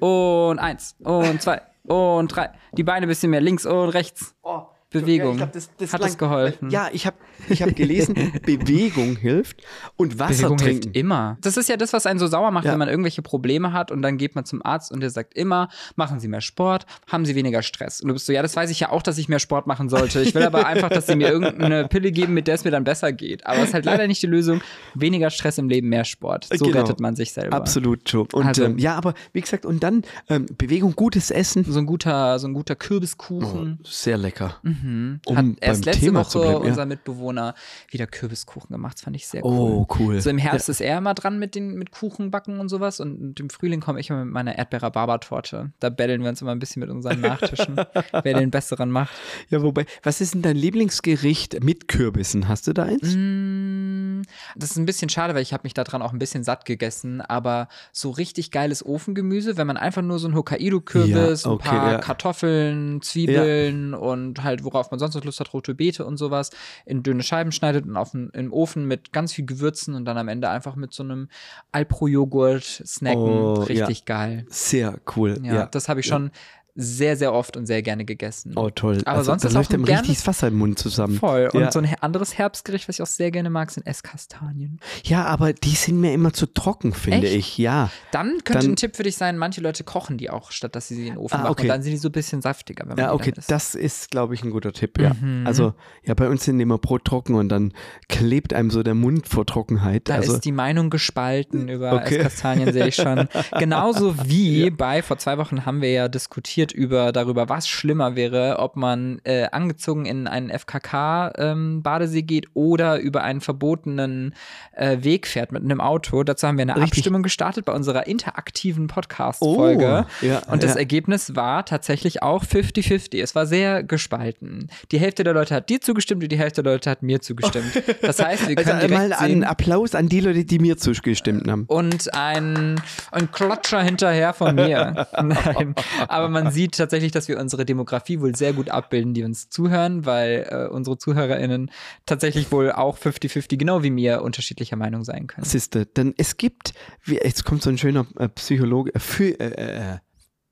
Und 0.00 0.58
eins, 0.58 0.96
und 1.00 1.42
zwei, 1.42 1.62
und 1.84 2.28
drei. 2.28 2.50
Die 2.72 2.84
Beine 2.84 3.06
ein 3.06 3.08
bisschen 3.08 3.30
mehr 3.30 3.40
links 3.40 3.66
und 3.66 3.88
rechts. 3.90 4.34
Oh, 4.42 4.66
Bewegung. 4.90 5.32
ich 5.32 5.36
glaub, 5.38 5.52
das- 5.52 5.70
das 5.76 5.92
Hat 5.92 6.00
lang- 6.00 6.08
das 6.08 6.18
geholfen? 6.18 6.70
Ja, 6.70 6.88
ich 6.92 7.06
habe 7.06 7.16
ich 7.48 7.62
hab 7.62 7.76
gelesen, 7.76 8.14
Bewegung 8.46 9.16
hilft 9.16 9.62
und 9.96 10.18
Wasser 10.18 10.34
Bewegung 10.44 10.56
trinken. 10.58 10.82
hilft 10.84 10.96
immer. 10.96 11.36
Das 11.42 11.56
ist 11.58 11.68
ja 11.68 11.76
das, 11.76 11.92
was 11.92 12.06
einen 12.06 12.18
so 12.18 12.26
sauer 12.26 12.50
macht, 12.50 12.64
Ja. 12.64 12.72
wenn 12.72 12.78
man 12.78 12.88
irgendwelche 12.88 13.20
Probleme 13.22 13.72
hat 13.72 13.90
und 13.92 14.00
dann 14.02 14.16
geht 14.16 14.34
man 14.34 14.44
zum 14.46 14.64
Arzt 14.64 14.90
und 14.90 15.00
der 15.00 15.10
sagt 15.10 15.34
immer, 15.34 15.68
machen 15.96 16.20
Sie 16.20 16.28
mehr 16.28 16.40
Sport, 16.40 16.86
haben 17.06 17.26
Sie 17.26 17.34
weniger 17.34 17.62
Stress. 17.62 18.00
Und 18.00 18.08
du 18.08 18.14
bist 18.14 18.26
so, 18.26 18.32
ja, 18.32 18.40
das 18.42 18.56
weiß 18.56 18.70
ich 18.70 18.80
ja 18.80 18.90
auch, 18.90 19.02
dass 19.02 19.18
ich 19.18 19.28
mehr 19.28 19.38
Sport 19.38 19.66
machen 19.66 19.88
sollte. 19.88 20.22
Ich 20.22 20.34
will 20.34 20.42
aber 20.42 20.66
einfach, 20.66 20.88
dass 20.88 21.06
Sie 21.06 21.16
mir 21.16 21.28
irgendeine 21.28 21.86
Pille 21.88 22.10
geben, 22.10 22.32
mit 22.34 22.46
der 22.48 22.54
es 22.54 22.64
mir 22.64 22.70
dann 22.70 22.84
besser 22.84 23.12
geht. 23.12 23.46
Aber 23.46 23.58
es 23.58 23.68
ist 23.68 23.74
halt 23.74 23.84
leider 23.84 24.06
nicht 24.06 24.22
die 24.22 24.26
Lösung. 24.26 24.60
Weniger 24.94 25.28
Stress 25.30 25.58
im 25.58 25.68
Leben, 25.68 25.88
mehr 25.90 26.04
Sport. 26.04 26.48
So 26.52 26.64
Genau. 26.64 26.78
rettet 26.80 26.98
man 27.00 27.14
sich 27.14 27.32
selber. 27.32 27.54
Absolut, 27.56 28.00
Joe. 28.10 28.26
Und 28.32 28.46
Also- 28.46 28.64
ähm, 28.64 28.78
ja, 28.78 28.94
aber 28.96 29.14
wie 29.32 29.40
gesagt, 29.42 29.66
und 29.66 29.82
dann 29.82 30.02
ähm, 30.28 30.46
Bewegung, 30.56 30.94
gutes 30.96 31.30
Essen. 31.30 31.64
So 31.64 31.78
ein 31.78 31.86
guter, 31.86 32.38
so 32.38 32.48
ein 32.48 32.54
guter 32.54 32.74
Kürbiskuchen. 32.74 33.78
Sehr 33.84 34.16
lecker. 34.16 34.56
Mhm. 34.62 34.77
Um 34.84 35.36
Hat 35.36 35.44
erst 35.60 35.82
beim 35.82 35.86
letzte 35.86 36.04
Thema 36.06 36.20
Woche 36.20 36.38
bleiben, 36.40 36.64
ja. 36.64 36.70
unser 36.70 36.86
Mitbewohner 36.86 37.54
wieder 37.90 38.06
Kürbiskuchen 38.06 38.72
gemacht. 38.72 38.96
Das 38.96 39.02
fand 39.02 39.16
ich 39.16 39.26
sehr 39.26 39.44
cool. 39.44 39.52
Oh, 39.52 39.86
cool. 39.98 40.20
So 40.20 40.30
im 40.30 40.38
Herbst 40.38 40.68
ist 40.68 40.80
er 40.80 40.98
immer 40.98 41.14
dran 41.14 41.38
mit 41.38 41.54
den 41.54 41.74
mit 41.74 41.90
Kuchenbacken 41.90 42.60
und 42.60 42.68
sowas 42.68 43.00
und 43.00 43.38
im 43.40 43.50
Frühling 43.50 43.80
komme 43.80 44.00
ich 44.00 44.10
immer 44.10 44.24
mit 44.24 44.32
meiner 44.32 44.56
Erdbeer-Rhabarber-Torte. 44.56 45.72
Da 45.80 45.88
betteln 45.90 46.22
wir 46.22 46.28
uns 46.30 46.40
immer 46.42 46.52
ein 46.52 46.58
bisschen 46.58 46.80
mit 46.80 46.90
unseren 46.90 47.20
Nachtischen, 47.20 47.76
wer 48.22 48.34
den 48.38 48.50
besseren 48.50 48.90
macht. 48.90 49.14
Ja, 49.50 49.62
wobei, 49.62 49.86
was 50.02 50.20
ist 50.20 50.34
denn 50.34 50.42
dein 50.42 50.56
Lieblingsgericht 50.56 51.62
mit 51.62 51.88
Kürbissen? 51.88 52.48
Hast 52.48 52.66
du 52.66 52.72
da 52.72 52.84
eins? 52.84 53.14
Mm, 53.14 54.22
Das 54.56 54.70
ist 54.70 54.76
ein 54.76 54.86
bisschen 54.86 55.08
schade, 55.08 55.34
weil 55.34 55.42
ich 55.42 55.52
habe 55.52 55.62
mich 55.64 55.74
daran 55.74 56.02
auch 56.02 56.12
ein 56.12 56.18
bisschen 56.18 56.44
satt 56.44 56.64
gegessen, 56.64 57.20
aber 57.20 57.68
so 57.92 58.10
richtig 58.10 58.50
geiles 58.50 58.84
Ofengemüse, 58.84 59.56
wenn 59.56 59.66
man 59.66 59.76
einfach 59.76 60.02
nur 60.02 60.18
so 60.18 60.28
ein 60.28 60.34
Hokkaido-Kürbis, 60.34 61.44
Ja, 61.44 61.50
ein 61.50 61.54
okay, 61.54 61.68
paar 61.68 61.92
ja. 61.92 61.98
Kartoffeln, 61.98 63.00
Zwiebeln 63.02 63.94
und 63.94 64.42
halt 64.42 64.64
worauf 64.72 64.90
man 64.90 65.00
sonst 65.00 65.14
noch 65.14 65.24
Lust 65.24 65.40
hat, 65.40 65.52
rote 65.52 65.74
Beete 65.74 66.04
und 66.04 66.16
sowas, 66.18 66.50
in 66.84 67.02
dünne 67.02 67.22
Scheiben 67.22 67.52
schneidet 67.52 67.86
und 67.86 67.96
auf 67.96 68.10
den, 68.12 68.30
im 68.30 68.52
Ofen 68.52 68.84
mit 68.86 69.12
ganz 69.12 69.32
viel 69.32 69.46
Gewürzen 69.46 69.94
und 69.94 70.04
dann 70.04 70.18
am 70.18 70.28
Ende 70.28 70.48
einfach 70.50 70.76
mit 70.76 70.92
so 70.92 71.02
einem 71.02 71.28
Alpro-Joghurt 71.72 72.64
snacken. 72.64 73.18
Oh, 73.18 73.54
richtig 73.62 74.04
geil. 74.04 74.44
Sehr 74.48 74.98
cool. 75.16 75.38
Ja, 75.42 75.54
Ja. 75.54 75.66
das 75.66 75.88
habe 75.88 76.00
ich 76.00 76.06
schon 76.06 76.30
sehr, 76.74 77.16
sehr 77.16 77.32
oft 77.32 77.56
und 77.56 77.66
sehr 77.66 77.82
gerne 77.82 78.04
gegessen. 78.04 78.52
Oh, 78.56 78.70
toll. 78.70 78.98
Aber 79.04 79.24
sonst 79.24 79.42
da 79.42 79.48
ist 79.48 79.54
läuft 79.54 79.70
auch 79.70 79.74
einem 79.74 79.84
gern- 79.84 79.98
richtig 80.00 80.18
das 80.18 80.26
Wasser 80.28 80.48
im 80.48 80.58
Mund 80.58 80.78
zusammen. 80.78 81.16
Voll. 81.18 81.48
Und 81.52 81.60
ja. 81.60 81.72
so 81.72 81.80
ein 81.80 81.92
anderes 82.00 82.38
Herbstgericht, 82.38 82.88
was 82.88 82.96
ich 82.96 83.02
auch 83.02 83.06
sehr 83.06 83.30
gerne 83.32 83.50
mag, 83.50 83.70
sind 83.72 83.84
Esskastanien. 83.86 84.78
ja, 85.04 85.24
aber 85.24 85.52
die 85.52 85.70
sind 85.74 86.00
mir 86.00 86.12
immer 86.12 86.32
zu 86.32 86.46
trocken, 86.46 86.92
finde 86.92 87.26
Echt? 87.26 87.36
ich. 87.36 87.58
Ja. 87.58 87.90
Dann 88.12 88.38
könnte 88.44 88.62
Dann- 88.64 88.72
ein 88.72 88.76
Tipp 88.76 88.94
für 88.96 89.02
dich 89.02 89.16
sein, 89.16 89.38
manche 89.38 89.60
Leute 89.60 89.82
kochen 89.84 90.18
die 90.18 90.30
auch, 90.30 90.52
statt 90.52 90.74
dass 90.76 90.88
sie 90.88 90.94
sie 90.94 91.08
in 91.08 91.14
den 91.14 91.18
Ofen 91.18 91.34
Ah, 91.34 91.38
machen. 91.42 91.50
okay. 91.52 91.62
Und 91.62 91.68
dann 91.68 91.82
sind 91.82 91.92
die 91.92 91.98
so 91.98 92.08
ein 92.08 92.12
bisschen 92.12 92.42
saftiger, 92.42 92.84
wenn 92.86 92.96
man 92.96 92.98
Ja, 92.98 93.12
okay, 93.12 93.32
isst. 93.36 93.50
das 93.50 93.74
ist, 93.74 94.10
glaube 94.10 94.34
ich, 94.34 94.44
ein 94.44 94.50
guter 94.50 94.72
Tipp, 94.72 95.00
ja. 95.00 95.14
Mhm. 95.14 95.46
Also, 95.46 95.74
ja, 96.04 96.14
bei 96.14 96.28
uns 96.28 96.44
sind 96.44 96.60
immer 96.60 96.78
Brot 96.78 97.04
trocken 97.04 97.34
und 97.34 97.48
dann 97.48 97.72
klebt 98.08 98.52
einem 98.54 98.70
so 98.70 98.82
der 98.82 98.94
Mund 98.94 99.28
vor 99.28 99.46
Trockenheit. 99.46 100.08
Da 100.08 100.14
also, 100.14 100.34
ist 100.34 100.44
die 100.44 100.52
Meinung 100.52 100.90
gespalten 100.90 101.68
über 101.68 101.92
Okay. 101.94 102.18
Esskastanien, 102.18 102.72
sehe 102.72 102.86
ich 102.88 102.94
schon. 102.94 103.28
Genauso 103.58 104.14
wie 104.28 104.70
bei, 104.70 105.02
vor 105.02 105.18
zwei 105.18 105.38
Wochen 105.38 105.66
haben 105.66 105.80
wir 105.82 105.90
ja 105.90 106.08
diskutiert 106.08 106.67
diskutiert 106.68 106.72
über 106.72 107.12
darüber, 107.12 107.48
was 107.48 107.68
schlimmer 107.68 108.16
wäre, 108.16 108.58
ob 108.58 108.76
man 108.76 109.20
äh, 109.24 109.46
angezogen 109.50 110.06
in 110.06 110.26
einen 110.26 110.50
FKK-Badesee 110.50 112.18
ähm, 112.20 112.26
geht 112.26 112.46
oder 112.54 112.98
über 113.00 113.22
einen 113.22 113.40
verbotenen 113.40 114.34
äh, 114.72 114.98
Weg 115.02 115.26
fährt 115.26 115.52
mit 115.52 115.62
einem 115.62 115.80
Auto. 115.80 116.22
Dazu 116.22 116.46
haben 116.46 116.58
wir 116.58 116.62
eine 116.62 116.76
Richtig. 116.76 116.98
Abstimmung 116.98 117.22
gestartet 117.22 117.64
bei 117.64 117.72
unserer 117.72 118.06
interaktiven 118.06 118.86
Podcast-Folge. 118.86 120.06
Oh, 120.08 120.24
ja, 120.24 120.42
Und 120.50 120.62
das 120.62 120.74
ja. 120.74 120.78
Ergebnis 120.78 121.34
war 121.36 121.64
tatsächlich 121.64 122.22
auch 122.22 122.44
50-50. 122.44 123.22
Es 123.22 123.34
war 123.34 123.46
sehr 123.46 123.82
gespalten. 123.82 124.68
Die 124.92 124.98
Hälfte 124.98 125.24
der 125.24 125.34
Leute 125.34 125.54
hat 125.54 125.68
dir 125.68 125.80
zugestimmt 125.80 126.22
und 126.22 126.32
die 126.32 126.38
Hälfte 126.38 126.62
der 126.62 126.74
Leute 126.74 126.90
hat 126.90 127.02
mir 127.02 127.20
zugestimmt. 127.20 127.82
Das 128.02 128.22
heißt, 128.22 128.48
wir 128.48 128.58
Also 128.58 128.70
können 128.70 128.88
direkt 128.88 129.10
mal 129.10 129.12
einen 129.12 129.44
Applaus 129.44 129.94
an 129.94 130.08
die 130.08 130.20
Leute, 130.20 130.44
die 130.44 130.58
mir 130.58 130.76
zugestimmt 130.76 131.48
haben. 131.48 131.64
und 131.66 132.12
ein, 132.14 132.80
ein 133.12 133.30
Klatscher 133.30 133.82
hinterher 133.82 134.32
von 134.32 134.54
mir. 134.54 135.06
Nein. 135.22 135.74
Aber 136.08 136.28
man 136.28 136.47
sieht 136.50 136.76
tatsächlich, 136.76 137.12
dass 137.12 137.28
wir 137.28 137.38
unsere 137.38 137.64
Demografie 137.64 138.20
wohl 138.20 138.34
sehr 138.34 138.52
gut 138.52 138.70
abbilden, 138.70 139.14
die 139.14 139.24
uns 139.24 139.48
zuhören, 139.48 140.06
weil 140.06 140.46
äh, 140.50 140.68
unsere 140.68 140.98
ZuhörerInnen 140.98 141.70
tatsächlich 142.06 142.50
wohl 142.52 142.72
auch 142.72 142.98
50-50, 142.98 143.56
genau 143.56 143.82
wie 143.82 143.90
mir, 143.90 144.22
unterschiedlicher 144.22 144.76
Meinung 144.76 145.04
sein 145.04 145.26
können. 145.26 145.46
Siehste, 145.46 145.86
denn 145.86 146.14
es 146.16 146.36
gibt, 146.36 146.74
wie, 147.04 147.16
jetzt 147.16 147.44
kommt 147.44 147.62
so 147.62 147.70
ein 147.70 147.78
schöner 147.78 148.06
äh, 148.18 148.28
Psychologe, 148.28 148.94
äh, 148.94 148.98
phy, 148.98 149.30
äh, 149.32 149.44
äh, 149.46 149.98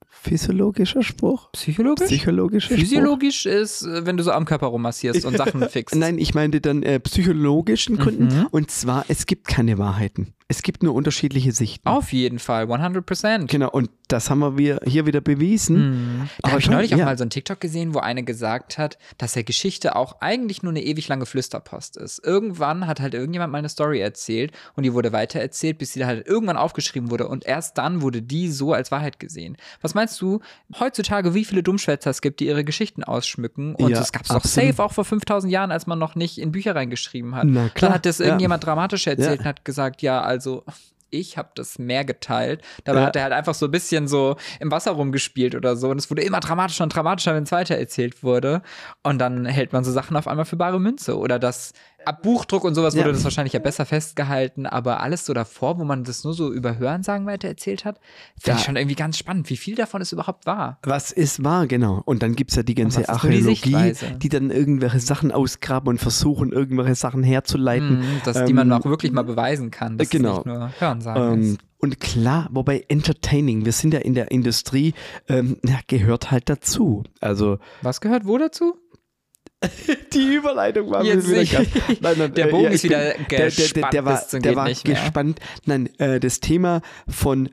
physiologischer 0.09 1.03
Spruch? 1.03 1.51
Psychologisch? 1.53 2.07
Psychologischer 2.07 2.67
Spruch? 2.67 2.79
Physiologisch 2.79 3.47
ist, 3.47 3.83
äh, 3.83 4.07
wenn 4.07 4.17
du 4.17 4.25
so 4.25 4.33
am 4.33 4.45
Körper 4.45 4.67
rummassierst 4.69 5.25
und 5.25 5.37
Sachen 5.39 5.69
fixst. 5.69 5.97
Nein, 5.97 6.19
ich 6.19 6.35
meinte 6.35 6.61
dann 6.61 6.83
äh, 6.83 7.01
psychologischen 7.01 7.97
Gründen. 7.97 8.27
Mhm. 8.27 8.47
Und 8.51 8.71
zwar, 8.71 9.05
es 9.09 9.27
gibt 9.27 9.47
keine 9.47 9.79
Wahrheiten. 9.79 10.36
Es 10.49 10.63
gibt 10.63 10.85
nur 10.85 10.95
unterschiedliche 10.95 11.51
Sichten. 11.51 11.89
Auf 11.89 12.13
jeden 12.13 12.39
Fall, 12.39 12.67
100%. 12.67 13.47
Genau, 13.47 13.69
und 13.69 13.91
das 14.07 14.31
haben 14.31 14.57
wir 14.57 14.79
hier 14.85 15.05
wieder 15.05 15.21
bewiesen. 15.21 16.21
Mhm. 16.21 16.29
Da 16.43 16.51
habe 16.51 16.61
ich 16.61 16.71
neulich 16.71 16.95
auch 16.95 16.99
ja. 16.99 17.05
mal 17.05 17.19
so 17.19 17.25
einen 17.25 17.31
TikTok 17.31 17.59
gesehen, 17.59 17.95
wo 17.95 17.99
eine 17.99 18.23
gesagt 18.23 18.79
hat, 18.79 18.97
dass 19.19 19.35
ja 19.35 19.43
Geschichte 19.43 19.97
auch 19.97 20.21
eigentlich 20.21 20.63
nur 20.63 20.71
eine 20.71 20.85
ewig 20.85 21.09
lange 21.09 21.27
Flüsterpost 21.27 21.97
ist. 21.97 22.25
Irgendwann 22.25 22.87
hat 22.87 23.01
halt 23.01 23.15
irgendjemand 23.15 23.51
mal 23.51 23.59
eine 23.59 23.69
Story 23.69 23.99
erzählt 23.99 24.53
und 24.77 24.85
die 24.85 24.93
wurde 24.95 25.13
weitererzählt, 25.13 25.79
bis 25.79 25.95
sie 25.95 26.05
halt 26.07 26.25
irgendwann 26.29 26.57
aufgeschrieben 26.57 27.11
wurde 27.11 27.27
und 27.27 27.45
erst 27.45 27.77
dann 27.79 28.01
wurde 28.01 28.23
die 28.23 28.49
so 28.49 28.73
als 28.73 28.93
Wahrheit 28.93 29.19
gesehen. 29.19 29.57
Was 29.83 29.95
meinst 29.95 30.21
du 30.21 30.39
heutzutage, 30.79 31.35
wie 31.35 31.45
viele 31.45 31.65
Dummschwätzer 31.65 32.11
es 32.11 32.21
gibt, 32.21 32.39
die 32.39 32.47
ihre 32.47 32.63
Geschichten 32.63 33.03
ausschmücken? 33.03 33.75
Und 33.75 33.91
Ja, 33.91 33.99
das 33.99 34.13
gab 34.13 34.23
es 34.23 34.29
doch 34.29 34.45
safe 34.45 34.81
auch 34.81 34.93
vor 34.93 35.05
5000 35.05 35.53
Jahren, 35.53 35.73
als 35.73 35.89
man 35.89 35.99
noch 35.99 36.15
nicht 36.15 36.39
in 36.39 36.53
Bücher 36.53 36.77
reingeschrieben 36.77 37.35
hat. 37.35 37.47
Na 37.47 37.69
klar, 37.71 37.91
Dann 37.91 37.95
hat 37.97 38.07
das 38.07 38.19
ja. 38.19 38.27
irgendjemand 38.27 38.65
dramatisch 38.65 39.09
erzählt 39.09 39.27
Ja. 39.27 39.39
und 39.41 39.45
hat 39.45 39.65
gesagt, 39.65 40.03
ja, 40.03 40.23
also 40.37 40.65
ich 41.11 41.39
habe 41.39 41.51
das 41.55 41.79
mehr 41.79 42.05
geteilt. 42.05 42.63
Dabei 42.85 43.01
Ja. 43.01 43.07
hat 43.07 43.17
er 43.17 43.23
halt 43.23 43.33
einfach 43.33 43.55
so 43.55 43.67
ein 43.67 43.71
bisschen 43.71 44.09
so 44.09 44.37
im 44.61 44.71
Wasser 44.71 44.91
rumgespielt 44.91 45.55
oder 45.55 45.77
so. 45.77 45.89
Und 45.89 45.99
es 45.99 46.11
wurde 46.11 46.23
immer 46.23 46.41
dramatischer 46.41 46.85
und 46.85 46.95
dramatischer, 46.95 47.35
wenn 47.35 47.45
es 47.45 47.53
weitererzählt 47.53 48.23
wurde. 48.23 48.61
Und 49.03 49.19
dann 49.19 49.47
hält 49.47 49.73
man 49.73 49.85
so 49.85 49.93
Sachen 49.93 50.17
auf 50.17 50.27
einmal 50.27 50.45
für 50.45 50.57
bare 50.57 50.81
Münze. 50.81 51.17
Oder 51.17 51.39
das 51.39 51.73
ab 52.07 52.23
Buchdruck 52.23 52.65
und 52.65 52.75
sowas 52.75 52.95
wurde 52.95 53.07
Ja. 53.09 53.13
das 53.13 53.25
wahrscheinlich 53.25 53.53
ja 53.53 53.59
besser 53.61 53.85
festgehalten. 53.85 54.67
Aber 54.67 55.01
alles 55.01 55.27
so 55.27 55.35
davor, 55.35 55.79
wo 55.79 55.85
man 55.85 56.05
das 56.05 56.25
nur 56.25 56.35
so 56.35 56.53
über 56.53 56.79
Hörensagen 56.79 57.27
weitererzählt 57.27 57.85
hat, 57.85 57.99
finde 58.41 58.59
ich 58.61 58.65
schon 58.65 58.77
irgendwie 58.77 58.95
ganz 58.97 59.19
spannend, 59.19 59.51
wie 59.51 59.57
viel 59.57 59.75
davon 59.75 60.01
es 60.03 60.13
überhaupt 60.13 60.47
war. 60.47 60.79
Was 60.85 61.11
ist 61.13 61.43
wahr, 61.45 61.67
genau. 61.67 62.03
Und 62.05 62.23
dann 62.23 62.35
gibt 62.37 62.51
es 62.53 62.57
ja 62.57 62.63
die 62.63 62.75
ganze 62.75 63.01
ist 63.01 63.07
die 63.09 63.13
Archäologie, 63.13 63.45
Sichtweise? 63.55 64.07
die 64.19 64.29
dann 64.29 64.51
irgendwelche 64.51 65.01
Sachen 65.01 65.33
ausgraben 65.33 65.89
und 65.89 65.99
versuchen, 65.99 66.53
irgendwelche 66.53 66.95
Sachen 66.95 67.23
herzuleiten. 67.23 68.01
Mhm, 68.01 68.21
dass 68.25 68.45
die 68.45 68.53
man 68.53 68.69
Ähm, 68.69 68.73
auch 68.75 68.85
wirklich 68.85 69.13
mal 69.13 69.23
beweisen 69.25 69.71
kann. 69.71 69.99
Dass 69.99 70.09
genau. 70.09 70.39
es 70.41 70.45
nicht 70.45 70.47
nur 70.47 70.71
Hörensagen 70.79 71.33
Ähm, 71.35 71.43
ist. 71.55 71.59
und 71.79 72.01
klar, 72.01 72.49
wobei 72.53 72.85
Entertaining, 72.89 73.65
wir 73.65 73.73
sind 73.73 73.93
ja 73.95 74.01
in 74.01 74.15
der 74.15 74.31
Industrie, 74.31 74.95
ähm, 75.29 75.57
ja, 75.65 75.79
gehört 75.87 76.31
halt 76.31 76.49
dazu. 76.49 77.03
Also 77.21 77.59
Was 77.83 78.01
gehört 78.01 78.27
wo 78.27 78.39
dazu? 78.39 78.77
die 80.13 80.35
Überleitung 80.35 80.91
war 80.91 81.05
Jetzt 81.05 81.29
wieder 81.31 81.45
krass. 81.45 81.67
Nein, 82.01 82.15
nein, 82.19 82.35
Der 82.35 82.49
äh, 82.49 82.51
Bogen 82.51 82.67
ich 82.69 82.75
ist 82.75 82.85
wieder 82.85 82.99
bin- 83.15 83.27
der, 83.31 83.39
der, 83.39 83.51
der, 83.51 83.91
der 83.93 84.05
gespannt 84.05 84.05
war, 84.05 84.41
der 84.41 84.57
war 84.57 84.69
nicht 84.69 84.87
mehr. 84.87 84.97
gespannt. 85.01 85.41
Nein, 85.65 85.91
äh, 85.99 86.21
das 86.21 86.41
Thema 86.41 86.81
von 87.09 87.49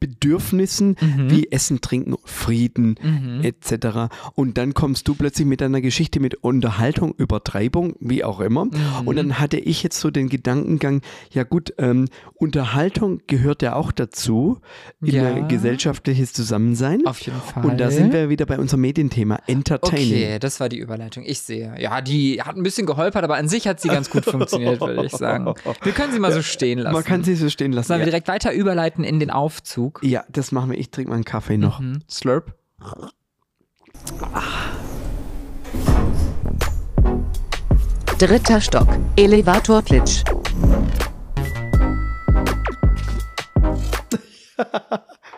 Grundbedürfnissen 0.00 0.96
Mhm. 1.00 1.30
wie 1.30 1.50
Essen, 1.52 1.80
Trinken, 1.80 2.16
Frieden 2.24 2.96
Mhm. 3.02 3.40
etc. 3.42 4.08
Und 4.34 4.56
dann 4.58 4.74
kommst 4.74 5.06
du 5.08 5.14
plötzlich 5.14 5.46
mit 5.46 5.60
deiner 5.60 5.80
Geschichte 5.80 6.20
mit 6.20 6.34
Unterhaltung, 6.36 7.14
Übertreibung, 7.16 7.94
wie 8.00 8.24
auch 8.24 8.40
immer. 8.40 8.66
Mhm. 8.66 8.72
Und 9.04 9.16
dann 9.16 9.38
hatte 9.38 9.58
ich 9.58 9.82
jetzt 9.82 10.00
so 10.00 10.10
den 10.10 10.28
Gedankengang, 10.28 11.02
ja 11.32 11.42
gut, 11.44 11.74
ähm, 11.78 12.08
Unterhaltung 12.34 13.20
gehört 13.26 13.62
ja 13.62 13.74
auch 13.76 13.92
dazu 13.92 14.58
in 15.02 15.14
Ja. 15.14 15.34
ein 15.34 15.48
gesellschaftliches 15.48 16.32
Zusammensein. 16.32 17.06
Auf 17.06 17.20
jeden 17.20 17.40
Fall. 17.40 17.64
Und 17.66 17.78
da 17.78 17.90
sind 17.90 18.12
wir 18.12 18.28
wieder 18.28 18.46
bei 18.46 18.58
unserem 18.58 18.80
Medienthema, 18.80 19.40
Entertaining. 19.46 20.12
Okay, 20.24 20.38
das 20.38 20.60
war 20.60 20.68
die 20.68 20.78
Überleitung. 20.78 21.24
Ich 21.26 21.40
sehe. 21.40 21.74
Ja, 21.78 22.00
die 22.00 22.40
hat 22.42 22.56
ein 22.56 22.62
bisschen 22.62 22.86
geholpert, 22.86 23.24
aber 23.24 23.36
an 23.36 23.48
sich 23.48 23.66
hat 23.68 23.80
sie 23.80 23.88
ganz 23.88 24.10
gut 24.10 24.24
funktioniert, 24.24 24.80
würde 24.80 25.04
ich 25.06 25.12
sagen. 25.12 25.52
Wir 25.82 25.92
können 25.92 26.12
sie 26.12 26.18
mal 26.18 26.32
so 26.32 26.42
stehen 26.42 26.78
lassen. 26.78 26.94
Man 26.94 27.04
kann 27.04 27.24
sie 27.24 27.34
so 27.34 27.48
stehen 27.48 27.72
lassen. 27.72 27.88
Sollen 27.88 28.00
wir 28.00 28.06
Ja. 28.06 28.10
direkt 28.10 28.28
weiter 28.28 28.52
überleiten 28.52 29.04
in 29.04 29.20
den 29.20 29.30
Aufzug? 29.30 29.89
Ja, 30.02 30.24
das 30.28 30.52
machen 30.52 30.70
wir. 30.70 30.78
Ich 30.78 30.90
trinke 30.90 31.10
mal 31.10 31.16
einen 31.16 31.24
Kaffee 31.24 31.58
noch. 31.58 31.80
Mhm. 31.80 32.00
Slurp. 32.08 32.54
Dritter 38.18 38.60
Stock. 38.60 38.88
Elevatorplitsch. 39.16 40.22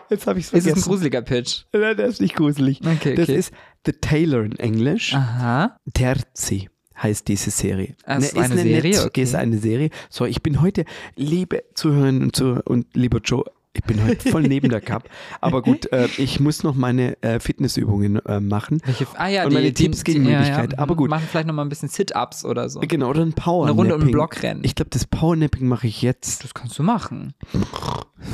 Jetzt 0.09 0.27
habe 0.27 0.37
ich 0.39 0.45
es 0.47 0.53
Ist 0.53 0.53
es 0.53 0.53
ein 0.53 0.61
vergessen. 0.63 0.81
gruseliger 0.89 1.21
Pitch? 1.21 1.61
Nein, 1.73 1.95
der 1.97 2.05
ist 2.07 2.19
nicht 2.21 2.35
gruselig. 2.35 2.81
Okay, 2.85 3.15
Das 3.15 3.29
okay. 3.29 3.37
ist 3.37 3.53
The 3.85 3.93
Tailor 3.93 4.43
in 4.43 4.59
Englisch. 4.59 5.13
Aha. 5.15 5.77
Terzi 5.93 6.69
heißt 7.01 7.27
diese 7.27 7.49
Serie. 7.51 7.95
Ah, 8.05 8.17
es 8.17 8.25
ist 8.27 8.35
Ne, 8.35 8.41
eine 8.43 8.55
Serie, 8.61 8.91
Netz- 8.91 9.05
okay. 9.05 9.23
ist 9.23 9.33
eine 9.35 9.57
Serie. 9.57 9.89
So, 10.09 10.25
ich 10.25 10.43
bin 10.43 10.61
heute, 10.61 10.85
liebe 11.15 11.63
Zuhörerinnen 11.73 12.23
und, 12.23 12.35
Zuhörer 12.35 12.63
und 12.67 12.85
lieber 12.95 13.19
Joe, 13.23 13.43
ich 13.75 13.83
bin 13.83 14.03
heute 14.03 14.29
voll 14.29 14.43
neben 14.43 14.69
der 14.69 14.81
Cup. 14.81 15.09
Aber 15.41 15.63
gut, 15.63 15.91
äh, 15.91 16.07
ich 16.17 16.39
muss 16.39 16.63
noch 16.63 16.75
meine 16.75 17.21
äh, 17.23 17.39
Fitnessübungen 17.39 18.23
äh, 18.25 18.39
machen. 18.39 18.81
Welche, 18.85 19.07
ah 19.15 19.27
ja, 19.27 19.43
Und 19.43 19.49
die, 19.49 19.55
meine 19.55 19.71
die, 19.71 19.83
Tipps 19.85 20.03
gegen 20.03 20.23
Müdigkeit, 20.23 20.77
aber 20.77 20.95
gut. 20.95 21.09
Machen 21.09 21.27
vielleicht 21.29 21.47
noch 21.47 21.55
mal 21.55 21.63
ein 21.63 21.69
bisschen 21.69 21.89
Sit-Ups 21.89 22.45
oder 22.45 22.69
so. 22.69 22.81
Genau, 22.81 23.09
oder 23.09 23.21
ein 23.21 23.33
Power 23.33 23.65
Eine 23.65 23.75
Runde 23.75 23.95
um 23.95 24.01
den 24.01 24.11
Block 24.11 24.43
rennen. 24.43 24.61
Ich 24.63 24.75
glaube, 24.75 24.89
das 24.91 25.05
Powernapping 25.07 25.67
mache 25.67 25.87
ich 25.87 26.01
jetzt. 26.03 26.43
Das 26.43 26.53
kannst 26.53 26.77
du 26.77 26.83
machen. 26.83 27.33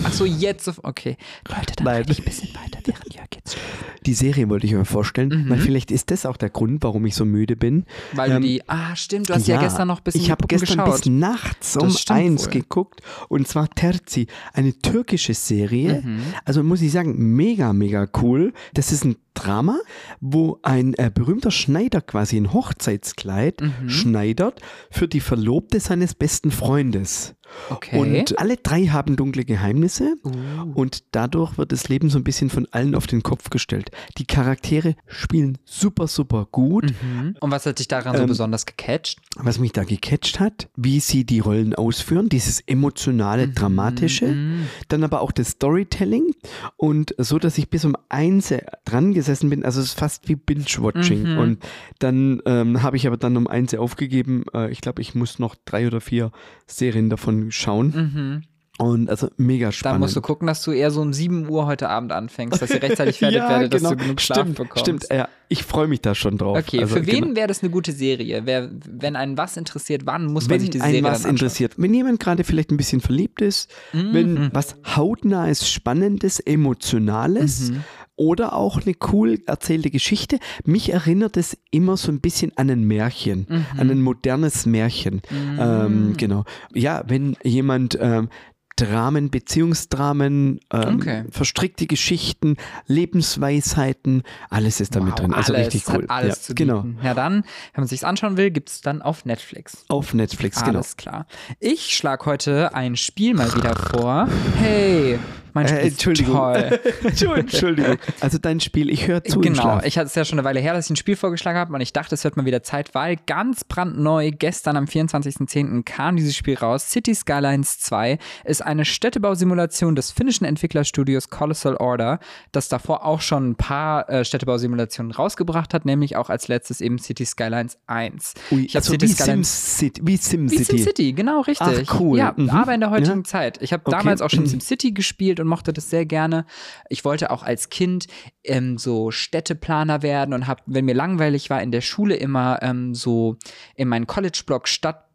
Ach 0.04 0.14
so, 0.14 0.26
jetzt. 0.26 0.68
auf- 0.70 0.80
Okay. 0.84 1.18
Leute, 1.48 1.74
dann 1.78 1.86
Nein. 1.86 1.98
rede 1.98 2.12
ich 2.12 2.20
ein 2.20 2.26
bisschen 2.26 2.50
weiter, 2.56 2.80
während 2.86 3.14
Jörg 3.14 3.28
jetzt. 3.36 3.58
Die 4.06 4.14
Serie 4.14 4.48
wollte 4.50 4.66
ich 4.66 4.74
mir 4.74 4.86
vorstellen, 4.86 5.30
Mhm. 5.46 5.50
weil 5.50 5.60
vielleicht 5.60 5.92
ist 5.92 6.10
das 6.12 6.26
auch 6.26 6.38
der 6.38 6.50
Grund, 6.50 6.84
warum 6.84 7.06
ich 7.06 7.16
so 7.16 7.26
müde 7.26 7.56
bin. 7.56 7.86
Weil 8.14 8.32
Ähm, 8.32 8.42
du 8.42 8.48
die. 8.48 8.68
Ah, 8.70 8.96
stimmt, 8.96 9.30
du 9.30 9.34
hast 9.34 9.48
ja, 9.48 9.60
gestern 9.60 9.88
noch 9.90 9.98
ein 10.00 10.04
bisschen 10.04 10.22
Ich 10.22 10.32
habe 10.32 10.46
gestern 10.48 10.78
geschaut. 10.78 11.02
bis 11.02 11.06
nachts 11.08 11.76
um 11.78 11.94
eins 12.10 12.46
wohl. 12.46 12.52
geguckt 12.54 13.02
und 13.28 13.48
zwar 13.48 13.70
Terzi, 13.70 14.28
eine 14.54 14.74
türkische 14.74 15.34
Serie. 15.34 16.02
Mhm. 16.06 16.22
Also 16.46 16.64
muss 16.64 16.82
ich 16.82 16.92
sagen, 16.92 17.36
mega, 17.36 17.74
mega 17.74 18.08
cool. 18.22 18.54
Das 18.74 18.92
ist 18.92 19.04
ein 19.06 19.16
Drama, 19.34 19.80
wo 20.20 20.60
ein 20.64 20.94
äh, 20.96 21.12
berühmter 21.14 21.52
Schneider 21.52 22.02
quasi 22.02 22.36
ein 22.38 22.52
Hochzeitskleid 22.54 23.62
Mhm. 23.62 23.90
schneidert 23.90 24.60
für 24.92 25.08
die 25.08 25.20
Verlobte 25.22 25.80
seines 25.80 26.14
besten 26.16 26.52
Freundes. 26.52 27.36
Okay. 27.70 27.98
Und 28.00 28.40
alle 28.40 28.58
drei 28.58 28.88
haben 28.88 29.16
dunkle 29.16 29.46
Geheimnisse. 29.46 30.16
Uh. 30.24 30.32
Und 30.74 31.04
dadurch 31.12 31.58
wird 31.58 31.72
das 31.72 31.90
Leben 31.90 32.10
so 32.10 32.18
ein 32.18 32.24
bisschen 32.24 32.50
von 32.50 32.68
allen 32.72 32.96
auf 32.96 33.08
den 33.08 33.24
Kopf 33.24 33.50
gestellt. 33.50 33.92
Die 34.18 34.26
Charaktere 34.26 34.96
spielen 35.08 35.58
super, 35.66 36.08
super 36.08 36.48
gut. 36.52 36.86
Mhm. 37.04 37.36
Und 37.40 37.52
was 37.52 37.66
hat 37.66 37.80
dich 37.80 37.88
daran 37.88 38.16
so 38.16 38.24
Ähm, 38.24 38.28
besonders 38.30 38.66
gecatcht? 38.66 39.20
Was 39.36 39.60
mich 39.60 39.72
da 39.72 39.84
gecatcht 39.84 40.40
hat, 40.40 40.70
wie 40.76 41.00
sie 41.00 41.24
die 41.26 41.40
Rollen 41.40 41.76
ausführen, 41.76 42.30
dieses 42.30 42.60
emotionale, 42.62 43.48
dramatische, 43.50 44.28
Mhm. 44.28 44.68
dann 44.88 45.04
aber 45.04 45.22
auch 45.22 45.32
das 45.32 45.50
Storytelling 45.50 46.34
und 46.78 47.14
so, 47.18 47.40
dass 47.40 47.58
ich 47.58 47.70
bis 47.70 47.86
um 47.86 47.96
eins 48.10 48.54
dran 48.86 49.14
gesessen 49.14 49.50
bin, 49.50 49.64
also 49.64 49.80
es 49.82 49.88
ist 49.88 50.00
fast 50.00 50.28
wie 50.28 50.36
Binge-Watching 50.36 51.34
Mhm. 51.34 51.38
und 51.38 51.58
dann 52.00 52.42
ähm, 52.46 52.82
habe 52.84 52.98
ich 52.98 53.06
aber 53.08 53.18
dann 53.18 53.38
um 53.38 53.48
eins 53.48 53.74
aufgegeben, 53.74 54.44
äh, 54.54 54.72
ich 54.72 54.82
glaube, 54.82 55.02
ich 55.02 55.16
muss 55.16 55.40
noch 55.40 55.56
drei 55.66 55.88
oder 55.88 56.02
vier 56.02 56.32
Serien 56.68 57.10
davon 57.10 57.39
schauen 57.50 58.42
Mhm. 58.80 58.86
und 58.86 59.10
also 59.10 59.30
mega 59.38 59.72
spannend. 59.72 60.00
musst 60.02 60.16
du 60.16 60.22
gucken, 60.22 60.48
dass 60.48 60.64
du 60.64 60.72
eher 60.72 60.90
so 60.92 61.02
um 61.02 61.12
7 61.14 61.50
Uhr 61.50 61.66
heute 61.66 61.90
Abend 61.90 62.12
anfängst, 62.12 62.62
dass 62.62 62.70
ihr 62.72 62.82
rechtzeitig 62.82 63.18
fertig 63.20 63.38
ja, 63.38 63.50
werdet, 63.50 63.74
dass 63.74 63.82
genau. 63.82 63.92
du 63.96 63.98
genug 64.04 64.22
Schlaf 64.22 64.40
stimmt, 64.40 64.56
bekommst. 64.58 64.80
Stimmt, 64.80 65.06
ja, 65.12 65.28
ich 65.50 65.64
freue 65.64 65.88
mich 65.88 66.02
da 66.02 66.14
schon 66.16 66.38
drauf. 66.38 66.58
Okay, 66.60 66.82
Also, 66.82 66.96
für 66.98 67.08
wen 67.08 67.24
genau. 67.24 67.36
wäre 67.36 67.48
das 67.48 67.62
eine 67.64 67.72
gute 67.72 67.92
Serie? 67.92 68.44
Wer, 68.46 68.70
wenn 68.88 69.16
einen 69.16 69.38
was 69.38 69.58
interessiert, 69.58 70.06
wann 70.06 70.26
muss 70.28 70.44
man 70.46 70.52
wenn 70.52 70.60
sich 70.62 70.70
die 70.70 70.80
einen 70.82 70.92
Serie 70.94 71.04
was 71.04 71.18
anschauen? 71.20 71.32
interessiert, 71.32 71.74
wenn 71.78 71.94
jemand 71.94 72.20
gerade 72.20 72.44
vielleicht 72.44 72.72
ein 72.72 72.78
bisschen 72.78 73.02
verliebt 73.02 73.42
ist, 73.42 73.70
Mhm. 73.94 74.14
wenn 74.14 74.50
was 74.54 74.76
hautnahes, 74.96 75.70
spannendes, 75.70 76.40
emotionales 76.40 77.72
Mhm. 77.72 77.84
Oder 78.20 78.54
auch 78.54 78.82
eine 78.86 78.94
cool 79.14 79.40
erzählte 79.48 79.90
Geschichte. 79.90 80.40
Mich 80.66 80.92
erinnert 80.92 81.38
es 81.38 81.58
immer 81.72 81.96
so 81.96 82.12
ein 82.12 82.20
bisschen 82.20 82.52
an 82.58 82.70
ein 82.70 82.84
Märchen, 82.84 83.48
Mhm. 83.50 83.66
an 83.78 83.90
ein 83.90 84.02
modernes 84.02 84.66
Märchen. 84.66 85.22
Ähm, 85.58 86.16
genau. 86.18 86.44
Ja, 86.74 87.04
wenn 87.08 87.38
jemand 87.44 87.98
ähm, 88.00 88.28
Dramen, 88.76 89.30
Beziehungsdramen, 89.30 90.60
ähm, 90.72 90.96
Okay. 90.96 91.24
verstrickte 91.32 91.86
Geschichten, 91.86 92.56
Lebensweisheiten, 92.88 94.24
alles 94.50 94.80
ist 94.80 94.96
da 94.96 95.00
mit 95.02 95.12
Wow, 95.14 95.20
drin. 95.20 95.34
Also 95.34 95.54
alles, 95.54 95.68
richtig 95.74 95.94
cool. 95.94 96.06
Alles 96.08 96.38
ja, 96.38 96.42
zu 96.44 96.56
genau. 96.56 96.82
bieten. 96.82 97.00
Ja, 97.04 97.14
dann, 97.14 97.44
wenn 97.74 97.82
man 97.82 97.88
sich's 97.88 98.04
anschauen 98.04 98.38
will, 98.38 98.52
gibt's 98.52 98.82
dann 98.82 99.02
auf 99.02 99.26
Netflix. 99.26 99.86
Auf 99.90 100.14
Netflix, 100.14 100.64
genau. 100.64 100.78
Alles 100.80 100.96
klar. 100.98 101.26
Ich 101.60 101.96
schlage 101.96 102.26
heute 102.26 102.74
ein 102.74 102.96
Spiel 102.96 103.34
mal 103.34 103.54
wieder 103.56 103.76
vor. 103.76 104.28
Hey, 104.58 105.20
mein 105.54 105.68
Spiel 105.68 105.80
Äh, 105.80 105.88
ist 105.88 105.94
Entschuldigung. 105.94 106.36
toll. 106.36 106.80
Entschuldigung. 107.36 107.98
Also 108.20 108.38
dein 108.38 108.60
Spiel, 108.60 108.90
ich 108.90 109.08
höre 109.08 109.24
zu 109.24 109.40
Genau, 109.42 109.80
ich 109.84 109.98
hatte 109.98 110.08
es 110.08 110.16
ja 110.16 110.26
schon 110.26 110.40
eine 110.40 110.46
Weile 110.48 110.60
her, 110.60 110.74
dass 110.74 110.86
ich 110.86 110.92
ein 110.92 110.96
Spiel 110.96 111.16
vorgeschlagen 111.16 111.58
habe 111.58 111.74
und 111.74 111.82
ich 111.82 111.94
dachte, 111.94 112.16
es 112.16 112.24
wird 112.24 112.38
mal 112.38 112.46
wieder 112.46 112.64
Zeit, 112.64 112.94
weil 112.96 113.18
ganz 113.28 113.64
brandneu 113.64 114.32
gestern 114.32 114.78
am 114.78 114.86
24.10. 114.86 115.84
kam 115.84 116.16
dieses 116.16 116.36
Spiel 116.36 116.56
raus. 116.56 116.90
City 116.90 117.14
Skylines 117.16 117.80
2 117.80 118.18
ist 118.46 118.62
eine 118.66 118.86
Städtebausimulation 118.86 119.96
des 119.96 120.12
finnischen 120.12 120.46
Entwicklerstudios 120.46 121.30
Colossal 121.30 121.76
Order, 121.78 122.20
das 122.52 122.70
davor 122.70 123.06
auch 123.06 123.22
schon 123.22 123.52
ein 123.52 123.56
paar 123.56 124.10
äh, 124.10 124.24
Städtebausimulationen 124.26 125.12
rausgebracht 125.12 125.74
hat, 125.74 125.86
nämlich 125.86 126.16
auch 126.16 126.30
als 126.30 126.48
letztes 126.48 126.82
eben 126.82 126.98
City 127.00 127.26
Skylines 127.26 127.78
1. 127.88 128.34
Ui, 128.52 128.66
ich 128.66 128.76
also 128.76 128.92
City 128.92 129.08
wie 129.08 129.12
Skylines 129.14 129.78
SimCity. 129.80 130.02
Wie 130.08 130.18
SimCity. 130.18 130.64
SimCity, 130.64 131.14
genau, 131.14 131.42
richtig. 131.42 131.88
Ach, 131.90 132.00
cool. 132.00 132.18
Ja, 132.18 132.34
Mhm. 132.36 132.50
aber 132.50 132.74
in 132.74 132.80
der 132.80 132.90
heutigen 132.92 133.20
Ja. 133.20 133.24
Zeit. 133.24 133.62
Ich 133.62 133.74
habe 133.74 133.84
Okay. 133.86 133.98
damals 133.98 134.22
auch 134.22 134.30
schon 134.30 134.44
Mhm. 134.44 134.48
SimCity 134.48 134.92
gespielt 134.92 135.39
und 135.40 135.48
mochte 135.48 135.74
das 135.74 135.90
sehr 135.90 136.06
gerne. 136.06 136.46
Ich 136.90 137.06
wollte 137.06 137.32
auch 137.32 137.44
als 137.44 137.70
Kind 137.70 138.08
ähm, 138.44 138.78
so 138.78 139.12
Städteplaner 139.12 140.02
werden 140.02 140.34
und 140.34 140.48
habe, 140.48 140.62
wenn 140.66 140.86
mir 140.86 140.96
langweilig 140.96 141.50
war, 141.50 141.62
in 141.62 141.72
der 141.72 141.82
Schule 141.82 142.16
immer 142.16 142.60
ähm, 142.62 142.94
so 142.94 143.38
in 143.76 143.88
meinen 143.88 144.08
College-Blog 144.08 144.68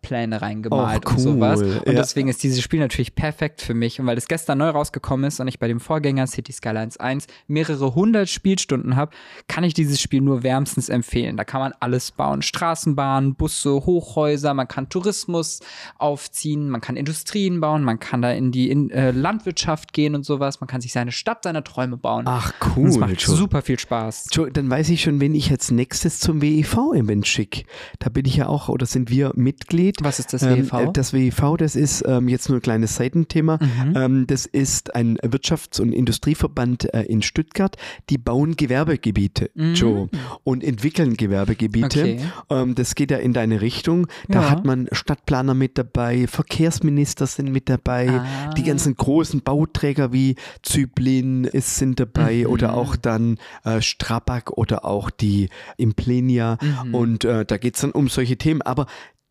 Stadtpläne 0.04 0.42
reingemalt 0.42 1.06
Och, 1.06 1.12
und 1.12 1.18
sowas. 1.18 1.60
cool. 1.60 1.78
Und 1.86 1.92
Ja. 1.92 2.00
deswegen 2.00 2.28
ist 2.28 2.42
dieses 2.42 2.60
Spiel 2.62 2.80
natürlich 2.80 3.14
perfekt 3.14 3.62
für 3.62 3.74
mich. 3.74 3.98
Und 4.00 4.06
weil 4.06 4.18
es 4.18 4.28
gestern 4.28 4.58
neu 4.58 4.68
rausgekommen 4.68 5.26
ist 5.26 5.40
und 5.40 5.48
ich 5.48 5.58
bei 5.58 5.68
dem 5.68 5.80
Vorgänger 5.80 6.26
City 6.26 6.52
Skylines 6.52 6.96
1 6.98 7.26
mehrere 7.46 7.94
hundert 7.94 8.28
Spielstunden 8.28 8.96
habe, 8.96 9.12
kann 9.48 9.64
ich 9.64 9.74
dieses 9.74 10.00
Spiel 10.00 10.20
nur 10.20 10.42
wärmstens 10.42 10.88
empfehlen. 10.88 11.36
Da 11.36 11.44
kann 11.44 11.60
man 11.60 11.72
alles 11.80 12.10
bauen. 12.12 12.42
Straßenbahnen, 12.42 13.34
Busse, 13.34 13.72
Hochhäuser, 13.86 14.54
man 14.54 14.68
kann 14.68 14.88
Tourismus 14.88 15.60
aufziehen, 15.98 16.68
man 16.70 16.80
kann 16.80 16.96
Industrien 16.96 17.60
bauen, 17.60 17.82
man 17.82 17.98
kann 17.98 18.22
da 18.22 18.30
in 18.32 18.52
die 18.52 18.70
in, 18.70 18.90
äh, 18.90 19.10
Landwirtschaft 19.10 19.92
gehen 19.92 20.14
und 20.14 20.24
sowas. 20.24 20.60
Man 20.60 20.68
kann 20.68 20.80
sich 20.80 20.92
seine 20.92 21.12
Stadt 21.12 21.44
seiner 21.44 21.64
Träume 21.64 21.96
bauen. 21.96 22.24
Ach 22.28 22.52
cool. 22.76 22.96
macht 22.98 23.20
Joe. 23.22 23.36
super 23.36 23.62
viel 23.62 23.78
Spaß. 23.78 24.26
Joe, 24.32 24.50
dann 24.50 24.68
weiß 24.70 24.88
ich 24.90 25.02
schon, 25.02 25.20
wen 25.20 25.34
ich 25.34 25.50
als 25.50 25.70
nächstes 25.70 26.20
zum 26.20 26.40
WEV-Event 26.42 27.26
schicke. 27.26 27.62
Da 27.98 28.08
bin 28.10 28.24
ich 28.26 28.36
ja 28.36 28.46
auch, 28.48 28.68
oder 28.68 28.86
sind 28.86 29.10
wir 29.10 29.32
Mitglied. 29.34 29.93
Was 30.00 30.18
ist 30.18 30.32
das 30.32 30.42
Ähm, 30.42 30.70
WEV? 30.70 30.72
äh, 30.74 30.92
das 30.92 31.12
WEV, 31.12 31.56
das 31.58 31.76
ist 31.76 32.04
ähm, 32.06 32.28
jetzt 32.28 32.48
nur 32.48 32.58
ein 32.58 32.62
kleines 32.62 32.96
Seitenthema. 32.96 33.58
Mhm. 33.60 33.96
Ähm, 33.96 34.26
das 34.26 34.46
ist 34.46 34.94
ein 34.94 35.16
Wirtschafts- 35.18 35.80
und 35.80 35.92
Industrieverband 35.92 36.92
äh, 36.94 37.02
in 37.02 37.22
Stuttgart. 37.22 37.76
Die 38.10 38.18
bauen 38.18 38.56
Gewerbegebiete, 38.56 39.50
Joe, 39.74 40.08
und 40.44 40.64
entwickeln 40.64 41.16
Gewerbegebiete. 41.16 42.04
Mhm. 42.04 42.10
Okay. 42.12 42.20
Ähm, 42.50 42.74
das 42.74 42.94
geht 42.94 43.10
ja 43.10 43.18
in 43.18 43.32
deine 43.32 43.60
Richtung. 43.60 44.06
Da 44.28 44.42
Ja. 44.42 44.50
hat 44.50 44.64
man 44.64 44.88
Stadtplaner 44.92 45.54
mit 45.54 45.78
dabei, 45.78 46.26
Verkehrsminister 46.26 47.26
sind 47.26 47.50
mit 47.52 47.68
dabei, 47.68 48.10
Ah. 48.10 48.50
die 48.54 48.62
ganzen 48.62 48.94
großen 48.96 49.42
Bauträger 49.42 50.12
wie 50.12 50.36
Zyplin 50.62 51.44
ist, 51.44 51.76
sind 51.76 52.00
dabei 52.00 52.38
Mhm. 52.44 52.46
oder 52.46 52.74
auch 52.74 52.96
dann 52.96 53.38
äh, 53.64 53.80
Strabag 53.80 54.50
oder 54.52 54.84
auch 54.84 55.10
die 55.10 55.48
Implenia. 55.76 56.58
Mhm. 56.84 56.94
Und 56.94 57.24
äh, 57.24 57.44
da 57.44 57.56
geht 57.58 57.74
es 57.76 57.80
dann 57.82 57.92
um 57.92 58.08
solche 58.08 58.36
Themen. 58.36 58.62
Aber 58.62 58.86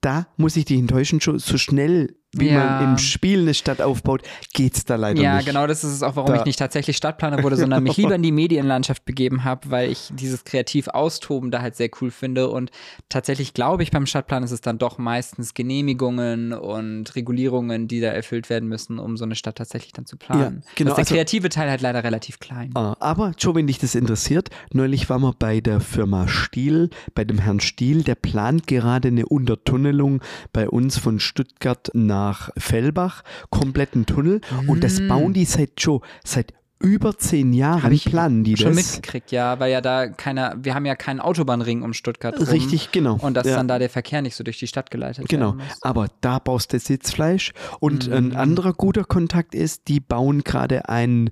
da 0.05 0.27
muss 0.37 0.55
ich 0.55 0.65
dich 0.65 0.79
enttäuschen, 0.79 1.21
schon 1.21 1.39
so 1.39 1.57
schnell, 1.57 2.15
wie 2.33 2.49
Ja. 2.49 2.81
man 2.81 2.91
im 2.91 2.97
Spiel 2.97 3.41
eine 3.41 3.53
Stadt 3.53 3.81
aufbaut, 3.81 4.21
geht 4.53 4.75
es 4.75 4.85
da 4.85 4.95
leider 4.95 5.21
Ja, 5.21 5.37
nicht. 5.37 5.45
genau, 5.45 5.67
das 5.67 5.83
ist 5.83 5.91
es 5.93 6.03
auch, 6.03 6.15
warum 6.15 6.31
Da- 6.31 6.39
ich 6.39 6.45
nicht 6.45 6.59
tatsächlich 6.59 6.97
Stadtplaner 6.97 7.43
wurde, 7.43 7.55
sondern 7.55 7.83
mich 7.83 7.97
lieber 7.97 8.15
in 8.15 8.23
die 8.23 8.31
Medienlandschaft 8.31 9.05
begeben 9.05 9.43
habe, 9.43 9.69
weil 9.71 9.91
ich 9.91 10.09
dieses 10.13 10.43
kreativ 10.43 10.87
Austoben 10.87 11.51
da 11.51 11.61
halt 11.61 11.75
sehr 11.75 11.89
cool 12.01 12.11
finde. 12.11 12.49
Und 12.49 12.71
tatsächlich 13.09 13.53
glaube 13.53 13.83
ich, 13.83 13.91
beim 13.91 14.05
Stadtplan 14.05 14.43
ist 14.43 14.51
es 14.51 14.61
dann 14.61 14.77
doch 14.77 14.97
meistens 14.97 15.53
Genehmigungen 15.53 16.53
und 16.53 17.15
Regulierungen, 17.15 17.87
die 17.87 17.99
da 18.01 18.07
erfüllt 18.07 18.49
werden 18.49 18.67
müssen, 18.69 18.99
um 18.99 19.17
so 19.17 19.25
eine 19.25 19.35
Stadt 19.35 19.57
tatsächlich 19.57 19.93
dann 19.93 20.05
zu 20.05 20.17
planen. 20.17 20.63
Ja, 20.65 20.71
genau, 20.75 20.89
Da 20.89 20.93
ist 20.93 20.99
also- 20.99 21.13
der 21.13 21.17
kreative 21.25 21.49
Teil 21.49 21.69
halt 21.69 21.81
leider 21.81 22.03
relativ 22.03 22.39
klein. 22.39 22.71
Ah, 22.75 22.95
Aber, 22.99 23.33
Joe, 23.37 23.55
wenn 23.55 23.67
dich 23.67 23.77
das 23.79 23.95
interessiert, 23.95 24.49
neulich 24.71 25.09
waren 25.09 25.21
wir 25.21 25.33
bei 25.37 25.59
der 25.61 25.79
Firma 25.81 26.27
Stiel, 26.27 26.89
bei 27.13 27.23
dem 27.25 27.37
Herrn 27.37 27.59
Stiel, 27.59 28.03
der 28.03 28.15
plant 28.15 28.67
gerade 28.67 29.09
eine 29.09 29.25
Untertunnelung 29.25 30.21
bei 30.51 30.69
uns 30.69 30.97
von 30.97 31.19
Stuttgart 31.19 31.89
nach 31.93 32.22
Fellbach, 32.57 33.23
kompletten 33.49 34.05
Tunnel. 34.05 34.41
Und 34.67 34.83
das 34.83 35.05
bauen 35.07 35.33
die 35.33 35.45
seit, 35.45 35.71
Joe, 35.77 36.01
seit 36.23 36.53
über 36.79 37.17
zehn 37.17 37.53
Jahren, 37.53 37.83
Habe 37.83 37.93
ich 37.93 38.03
planen 38.03 38.43
die 38.43 38.57
schon 38.57 38.75
das. 38.75 38.95
mitgekriegt, 38.95 39.31
ja, 39.31 39.57
weil 39.57 39.71
ja 39.71 39.79
da 39.79 40.07
keiner, 40.09 40.53
wir 40.61 40.75
haben 40.75 40.85
ja 40.85 40.95
keinen 40.95 41.21
Autobahnring 41.21 41.81
um 41.81 41.93
Stuttgart 41.93 42.37
rum. 42.37 42.45
Richtig, 42.45 42.91
genau. 42.91 43.15
Und 43.21 43.35
dass 43.35 43.47
Ja. 43.47 43.55
dann 43.55 43.69
da 43.69 43.79
der 43.79 43.89
Verkehr 43.89 44.21
nicht 44.21 44.35
so 44.35 44.43
durch 44.43 44.59
die 44.59 44.67
Stadt 44.67 44.91
geleitet 44.91 45.29
Genau, 45.29 45.55
werden 45.55 45.59
muss. 45.65 45.81
aber 45.81 46.07
da 46.19 46.39
baust 46.39 46.73
du 46.73 46.79
Sitzfleisch. 46.79 47.53
Und 47.79 48.07
Mhm. 48.07 48.13
ein 48.13 48.35
anderer 48.35 48.73
guter 48.73 49.05
Kontakt 49.05 49.55
ist, 49.55 49.87
die 49.87 50.01
bauen 50.01 50.43
gerade 50.43 50.89
ein 50.89 51.29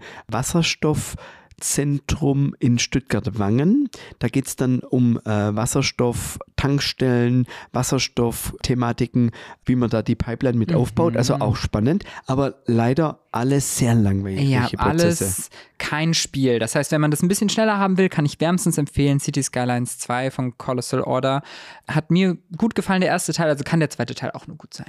Wasserstoffzentrum 1.62 2.56
in 2.60 2.80
Stuttgart-Wangen. 2.80 3.90
Da 4.20 4.28
geht 4.28 4.48
es 4.48 4.56
dann 4.56 4.80
um 4.80 5.18
äh, 5.20 5.24
Wasserstoff, 5.26 6.40
Tankstellen, 6.56 7.46
Wasserstoffthematiken, 7.72 9.32
wie 9.66 9.76
man 9.76 9.90
da 9.90 10.02
die 10.02 10.16
Pipeline 10.16 10.58
mit 10.58 10.74
aufbaut. 10.74 11.16
Also 11.16 11.36
auch 11.36 11.56
spannend, 11.56 12.04
aber 12.26 12.56
leider 12.66 13.20
alles 13.32 13.78
sehr 13.78 13.96
langweilig. 13.96 14.50
Ja, 14.50 14.62
Prozesse. 14.62 14.84
alles 14.86 15.50
kein 15.78 16.14
Spiel. 16.14 16.60
Das 16.60 16.76
heißt, 16.76 16.92
wenn 16.92 17.02
man 17.02 17.12
das 17.12 17.22
ein 17.22 17.28
bisschen 17.28 17.50
schneller 17.50 17.78
haben 17.78 17.98
will, 17.98 18.10
kann 18.10 18.26
ich 18.26 18.40
wärmstens 18.40 18.78
empfehlen. 18.78 19.20
City 19.20 19.42
Skylines 19.42 20.00
2 20.00 20.32
von 20.32 20.58
Colossal 20.58 21.02
Order. 21.02 21.42
Hat 21.88 22.12
mir 22.12 22.38
gut 22.58 22.76
gefallen, 22.76 23.02
der 23.02 23.10
erste 23.10 23.34
Teil, 23.34 23.50
also 23.50 23.64
kann 23.64 23.80
der 23.80 23.90
zweite 23.90 24.16
Teil 24.16 24.32
auch 24.32 24.48
nur 24.48 24.58
gut 24.58 24.74
sein. 24.74 24.88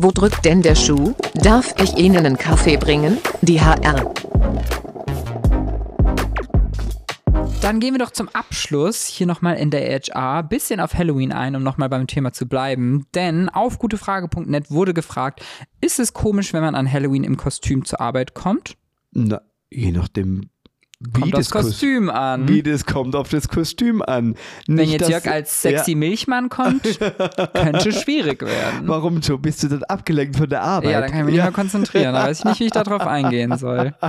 Wo 0.00 0.12
drückt 0.12 0.44
denn 0.44 0.62
der 0.62 0.76
Schuh? 0.76 1.12
Darf 1.34 1.74
ich 1.82 1.96
Ihnen 1.96 2.18
einen 2.18 2.38
Kaffee 2.38 2.76
bringen? 2.76 3.18
Die 3.42 3.60
HR. 3.60 4.14
Dann 7.60 7.80
gehen 7.80 7.94
wir 7.94 7.98
doch 7.98 8.12
zum 8.12 8.28
Abschluss 8.28 9.06
hier 9.06 9.26
nochmal 9.26 9.56
in 9.56 9.72
der 9.72 9.80
HR 9.80 10.44
bisschen 10.44 10.78
auf 10.78 10.94
Halloween 10.94 11.32
ein, 11.32 11.56
um 11.56 11.64
nochmal 11.64 11.88
beim 11.88 12.06
Thema 12.06 12.32
zu 12.32 12.46
bleiben. 12.46 13.06
Denn 13.16 13.48
auf 13.48 13.80
gutefrage.net 13.80 14.70
wurde 14.70 14.94
gefragt, 14.94 15.44
ist 15.80 15.98
es 15.98 16.12
komisch, 16.12 16.52
wenn 16.52 16.62
man 16.62 16.76
an 16.76 16.90
Halloween 16.90 17.24
im 17.24 17.36
Kostüm 17.36 17.84
zur 17.84 18.00
Arbeit 18.00 18.34
kommt? 18.34 18.76
Na, 19.10 19.40
je 19.68 19.90
nachdem, 19.90 20.50
Kommt 21.12 21.32
das 21.32 21.48
das 21.48 21.50
Kostüm 21.50 22.10
an. 22.10 22.48
Wie 22.48 22.60
das 22.60 22.84
kommt 22.84 23.14
auf 23.14 23.28
das 23.28 23.46
Kostüm 23.46 24.02
an. 24.02 24.34
Wenn 24.66 24.74
Nicht, 24.76 24.92
jetzt 24.92 25.02
dass- 25.02 25.10
Jörg 25.10 25.26
als 25.28 25.62
sexy 25.62 25.92
Ja. 25.92 25.96
Milchmann 25.96 26.48
kommt, 26.48 26.82
könnte 27.54 27.92
schwierig 27.92 28.42
werden. 28.42 28.82
Warum, 28.88 29.20
Joe? 29.20 29.38
Bist 29.38 29.62
du 29.62 29.68
dann 29.68 29.84
abgelenkt 29.84 30.34
von 30.36 30.48
der 30.48 30.60
Arbeit? 30.62 30.90
Ja, 30.90 31.00
dann 31.00 31.10
kann 31.10 31.20
ich 31.20 31.24
mich 31.26 31.34
nicht 31.34 31.42
mehr 31.44 31.52
konzentrieren. 31.52 32.14
Da 32.14 32.24
weiß 32.24 32.40
ich 32.40 32.44
nicht, 32.46 32.58
wie 32.60 32.64
ich 32.64 32.72
darauf 32.72 33.06
eingehen 33.06 33.56
soll. 33.56 33.94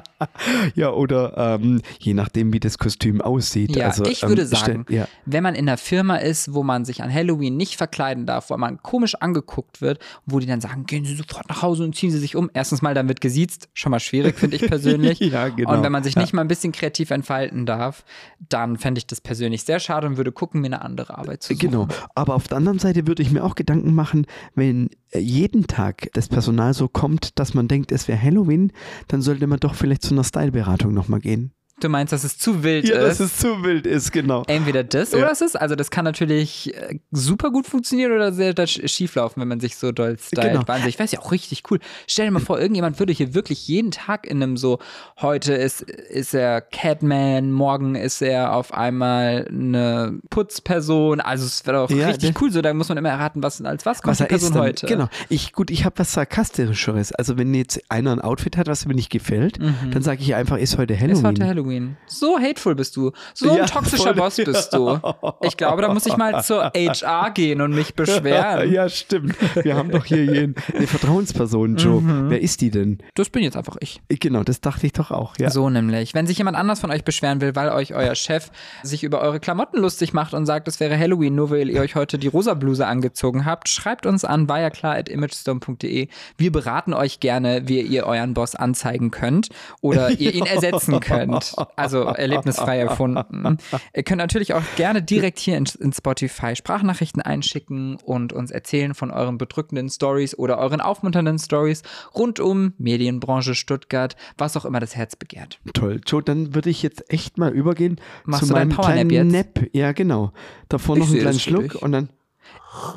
Ja, 0.76 0.92
oder 0.92 1.58
ähm, 1.62 1.82
je 2.00 2.14
nachdem, 2.14 2.54
wie 2.54 2.60
das 2.60 2.78
Kostüm 2.78 3.22
aussieht. 3.22 3.76
Ja, 3.76 3.88
also, 3.88 4.06
ich 4.06 4.24
ähm, 4.24 4.30
würde 4.30 4.46
stell- 4.48 4.60
sagen, 4.60 4.86
ja. 4.90 5.08
wenn 5.26 5.44
man 5.44 5.56
in 5.56 5.68
einer 5.68 5.78
Firma 5.78 6.18
ist, 6.18 6.54
wo 6.54 6.64
man 6.64 6.86
sich 6.86 7.04
an 7.04 7.14
Halloween 7.14 7.56
nicht 7.58 7.76
verkleiden 7.76 8.26
darf, 8.26 8.50
wo 8.50 8.58
man 8.58 8.82
komisch 8.82 9.16
angeguckt 9.16 9.82
wird, 9.82 10.00
wo 10.26 10.40
die 10.40 10.46
dann 10.48 10.62
sagen, 10.62 10.86
gehen 10.86 11.06
Sie 11.06 11.16
sofort 11.16 11.48
nach 11.50 11.62
Hause 11.62 11.84
und 11.84 11.96
ziehen 11.96 12.12
Sie 12.12 12.20
sich 12.20 12.36
um. 12.36 12.50
Erstens 12.54 12.82
mal, 12.82 12.94
dann 12.94 13.08
wird 13.08 13.22
gesiezt. 13.22 13.70
Schon 13.74 13.92
mal 13.92 14.00
schwierig, 14.00 14.38
finde 14.40 14.56
ich 14.58 14.68
persönlich. 14.68 15.20
Ja, 15.30 15.50
genau. 15.50 15.74
Und 15.74 15.84
wenn 15.84 15.92
man 15.92 16.04
sich 16.04 16.16
Ja. 16.16 16.22
nicht 16.22 16.34
mal 16.34 16.42
ein 16.42 16.48
bisschen 16.48 16.72
kreativ 16.80 17.12
entfalten 17.12 17.66
darf, 17.66 18.04
dann 18.48 18.78
fände 18.78 19.00
ich 19.00 19.08
das 19.08 19.22
persönlich 19.22 19.64
sehr 19.64 19.80
schade 19.80 20.08
und 20.08 20.18
würde 20.18 20.32
gucken, 20.32 20.62
mir 20.62 20.68
eine 20.68 20.82
andere 20.82 21.18
Arbeit 21.18 21.44
zu 21.44 21.54
suchen. 21.54 21.70
Genau, 21.70 21.88
aber 22.16 22.36
auf 22.36 22.48
der 22.48 22.58
anderen 22.58 22.80
Seite 22.80 23.08
würde 23.08 23.22
ich 23.22 23.32
mir 23.32 23.44
auch 23.44 23.56
Gedanken 23.56 23.94
machen, 23.94 24.26
wenn 24.56 24.90
äh, 25.12 25.20
jeden 25.20 25.68
Tag 25.68 26.10
das 26.14 26.28
Personal 26.28 26.74
so 26.74 26.88
kommt, 26.88 27.38
dass 27.40 27.54
man 27.54 27.68
denkt, 27.68 27.92
es 27.92 28.08
wäre 28.08 28.22
Halloween, 28.22 28.72
dann 29.08 29.22
sollte 29.22 29.48
man 29.48 29.60
doch 29.60 29.76
vielleicht 29.76 30.02
zu 30.02 30.14
einer 30.14 30.24
Styleberatung 30.24 30.94
nochmal 30.94 31.20
gehen. 31.20 31.52
Du 31.80 31.90
meinst, 31.90 32.12
dass 32.14 32.24
es 32.24 32.38
zu 32.38 32.64
wild 32.64 32.88
Ja, 32.88 32.96
ist? 33.00 33.20
dass 33.20 33.32
es 33.32 33.38
zu 33.38 33.64
wild 33.64 33.86
ist, 33.86 34.12
genau. 34.12 34.44
Entweder 34.48 34.84
das 34.84 35.12
Ja. 35.12 35.20
oder 35.20 35.32
es 35.32 35.42
ist. 35.42 35.56
Also 35.56 35.76
das 35.76 35.92
kann 35.92 36.06
natürlich 36.06 36.76
äh, 36.76 37.00
super 37.12 37.52
gut 37.52 37.66
funktionieren 37.68 38.12
oder 38.12 38.32
sehr 38.34 38.54
schief 38.68 39.16
laufen, 39.16 39.42
wenn 39.42 39.48
man 39.48 39.60
sich 39.60 39.76
so 39.78 39.92
doll 39.92 40.18
stylt. 40.20 40.44
Genau. 40.54 40.68
Wahnsinn. 40.68 40.90
Ich 40.90 41.00
weiß 41.00 41.12
ja 41.12 41.20
auch 41.20 41.32
richtig 41.32 41.64
cool. 41.72 41.80
Stell 42.08 42.26
dir 42.26 42.32
mal 42.32 42.40
vor, 42.40 42.60
irgendjemand 42.60 43.00
würde 43.00 43.14
hier 43.14 43.34
wirklich 43.34 43.68
jeden 43.68 43.92
Tag 43.92 44.28
in 44.28 44.42
einem 44.44 44.58
so, 44.58 44.80
heute 45.22 45.54
ist, 45.54 45.82
ist 45.82 46.34
er 46.34 46.62
Catman, 46.62 47.52
morgen 47.52 47.96
ist 47.96 48.22
er 48.22 48.54
auf 48.54 48.74
einmal 48.74 49.48
eine 49.50 50.20
Putzperson. 50.30 51.22
Also 51.22 51.46
es 51.46 51.66
wäre 51.66 51.78
doch 51.88 51.90
Ja, 51.96 52.08
richtig 52.08 52.42
cool. 52.42 52.52
So, 52.52 52.62
da 52.62 52.74
muss 52.74 52.90
man 52.90 52.98
immer 52.98 53.10
erraten, 53.10 53.42
was 53.44 53.62
als 53.62 53.86
was 53.86 54.02
kommt 54.02 54.12
Was 54.12 54.18
die 54.18 54.24
er 54.24 54.28
Person 54.28 54.50
ist 54.50 54.56
dann. 54.56 54.64
heute. 54.64 54.86
Genau. 54.88 55.08
Ich, 55.30 55.54
gut, 55.54 55.72
ich 55.72 55.86
habe 55.86 55.98
was 55.98 56.14
Sarkastischeres. 56.14 57.12
Also 57.14 57.38
wenn 57.38 57.54
jetzt 57.54 57.80
einer 57.90 58.12
ein 58.12 58.22
Outfit 58.22 58.58
hat, 58.58 58.68
was 58.68 58.86
mir 58.86 58.96
nicht 58.96 59.10
gefällt, 59.10 59.60
dann 59.92 60.02
sage 60.02 60.22
ich 60.22 60.36
einfach, 60.36 60.58
ist 60.58 60.78
heute 60.78 60.94
Halloween. 61.00 61.10
Mhm. 61.10 61.20
Ist 61.20 61.26
heute 61.26 61.46
Halloween. 61.48 61.69
Halloween. 61.70 61.98
So 62.08 62.40
hateful 62.40 62.76
bist 62.76 62.96
du. 62.96 63.12
So 63.34 63.52
ein 63.52 63.58
Ja, 63.58 63.66
toxischer 63.66 64.04
voll. 64.04 64.14
Boss 64.16 64.36
bist 64.38 64.74
du. 64.74 65.00
Ich 65.42 65.58
glaube, 65.58 65.82
da 65.82 65.94
muss 65.94 66.06
ich 66.06 66.18
mal 66.18 66.44
zur 66.44 66.66
HR 66.76 67.32
gehen 67.32 67.62
und 67.62 67.74
mich 67.74 67.94
beschweren. 67.94 68.72
Ja, 68.72 68.90
stimmt. 68.90 69.36
Wir 69.64 69.76
haben 69.76 69.92
doch 69.92 70.06
hier 70.06 70.26
jeden, 70.26 70.56
eine 70.74 70.88
Vertrauensperson, 70.88 71.78
Joe. 71.78 72.02
Mhm. 72.02 72.30
Wer 72.30 72.42
ist 72.42 72.62
die 72.62 72.72
denn? 72.72 73.00
Das 73.16 73.30
bin 73.30 73.44
jetzt 73.44 73.58
einfach 73.58 73.78
ich. 73.80 74.02
Genau, 74.10 74.44
das 74.44 74.62
dachte 74.62 74.86
ich 74.86 74.94
doch 74.94 75.12
auch. 75.12 75.38
Ja. 75.38 75.50
So 75.50 75.70
nämlich. 75.70 76.14
Wenn 76.14 76.28
sich 76.28 76.38
jemand 76.38 76.58
anders 76.58 76.80
von 76.80 76.92
euch 76.92 77.04
beschweren 77.04 77.42
will, 77.42 77.56
weil 77.56 77.70
euch 77.70 77.94
euer 77.94 78.16
Chef 78.16 78.52
sich 78.84 79.04
über 79.04 79.22
eure 79.22 79.40
Klamotten 79.40 79.80
lustig 79.80 80.14
macht 80.14 80.34
und 80.34 80.46
sagt, 80.46 80.68
es 80.68 80.80
wäre 80.80 80.98
Halloween, 80.98 81.36
nur 81.36 81.52
weil 81.52 81.70
ihr 81.70 81.82
euch 81.82 81.96
heute 81.96 82.18
die 82.18 82.28
rosa 82.28 82.54
Bluse 82.54 82.88
angezogen 82.88 83.46
habt, 83.46 83.70
schreibt 83.70 84.06
uns 84.06 84.26
an 84.26 84.50
wireclar.imagestone.de. 84.50 86.08
Wir 86.38 86.52
beraten 86.52 86.94
euch 86.94 87.20
gerne, 87.20 87.68
wie 87.68 87.82
ihr 87.82 88.06
euren 88.06 88.34
Boss 88.34 88.56
anzeigen 88.56 89.12
könnt 89.12 89.50
oder 89.82 90.12
ihr 90.12 90.34
ihn 90.34 90.46
ersetzen 90.46 91.00
könnt. 91.00 91.54
Also 91.76 92.04
erlebnisfrei 92.04 92.80
erfunden. 92.80 93.58
Ihr 93.94 94.04
könnt 94.04 94.20
natürlich 94.20 94.54
auch 94.54 94.64
gerne 94.76 95.02
direkt 95.02 95.40
hier 95.40 95.58
in, 95.58 95.66
in 95.80 95.94
Spotify 95.94 96.56
Sprachnachrichten 96.56 97.22
einschicken 97.22 97.98
und 98.04 98.34
uns 98.34 98.52
erzählen 98.52 98.94
von 98.94 99.12
euren 99.12 99.38
bedrückenden 99.38 99.90
Stories 99.90 100.38
oder 100.38 100.58
euren 100.58 100.82
aufmunternden 100.82 101.40
Stories 101.40 101.84
rund 102.16 102.40
um 102.40 102.74
Medienbranche 102.78 103.56
Stuttgart, 103.56 104.16
was 104.38 104.58
auch 104.58 104.66
immer 104.66 104.80
das 104.80 104.96
Herz 104.96 105.16
begehrt. 105.16 105.60
Toll. 105.74 106.02
Joe, 106.06 106.24
dann 106.24 106.56
würde 106.56 106.70
ich 106.70 106.84
jetzt 106.84 107.12
echt 107.12 107.38
mal 107.38 107.52
übergehen 107.52 108.00
Machst 108.26 108.48
zu 108.48 108.54
meinem 108.54 108.70
Powernap 108.70 109.10
kleinen 109.10 109.32
jetzt? 109.34 109.56
Nap. 109.56 109.70
Ja, 109.74 109.92
genau. 109.92 110.32
Davor 110.68 110.98
Ich 110.98 111.04
noch 111.04 111.10
einen 111.12 111.20
kleinen 111.20 111.40
Schluck 111.40 111.76
und 111.76 111.92
dann 111.92 112.10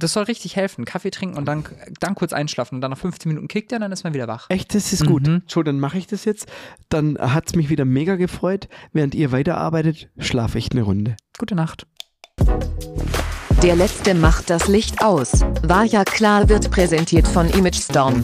Das 0.00 0.12
soll 0.12 0.24
richtig 0.24 0.56
helfen. 0.56 0.84
Kaffee 0.84 1.10
trinken 1.10 1.36
und 1.36 1.46
dann, 1.46 1.64
dann 2.00 2.14
kurz 2.14 2.32
einschlafen 2.32 2.76
und 2.76 2.80
dann 2.82 2.90
nach 2.90 2.98
15 2.98 3.28
Minuten 3.28 3.48
kickt 3.48 3.72
er, 3.72 3.78
dann 3.78 3.90
ist 3.92 4.04
man 4.04 4.14
wieder 4.14 4.28
wach. 4.28 4.46
Echt, 4.48 4.74
das 4.74 4.92
ist 4.92 5.06
gut. 5.06 5.26
Mhm. 5.26 5.42
Joe, 5.48 5.64
dann 5.64 5.80
mache 5.80 5.98
ich 5.98 6.06
das 6.06 6.24
jetzt. 6.24 6.46
Dann 6.88 7.18
hat 7.18 7.48
es 7.48 7.54
mich 7.54 7.70
wieder 7.70 7.84
mega 7.84 8.16
gefreut. 8.16 8.68
Während 8.92 9.14
ihr 9.14 9.32
weiterarbeitet, 9.32 10.10
schlafe 10.18 10.58
ich 10.58 10.70
eine 10.72 10.82
Runde. 10.82 11.16
Gute 11.38 11.54
Nacht. 11.54 11.86
Der 13.62 13.76
letzte 13.76 14.14
macht 14.14 14.50
das 14.50 14.68
Licht 14.68 15.02
aus. 15.02 15.42
War 15.62 15.84
ja 15.84 16.04
klar 16.04 16.48
wird 16.48 16.70
präsentiert 16.70 17.28
von 17.28 17.48
Image 17.50 17.76
Storm. 17.76 18.22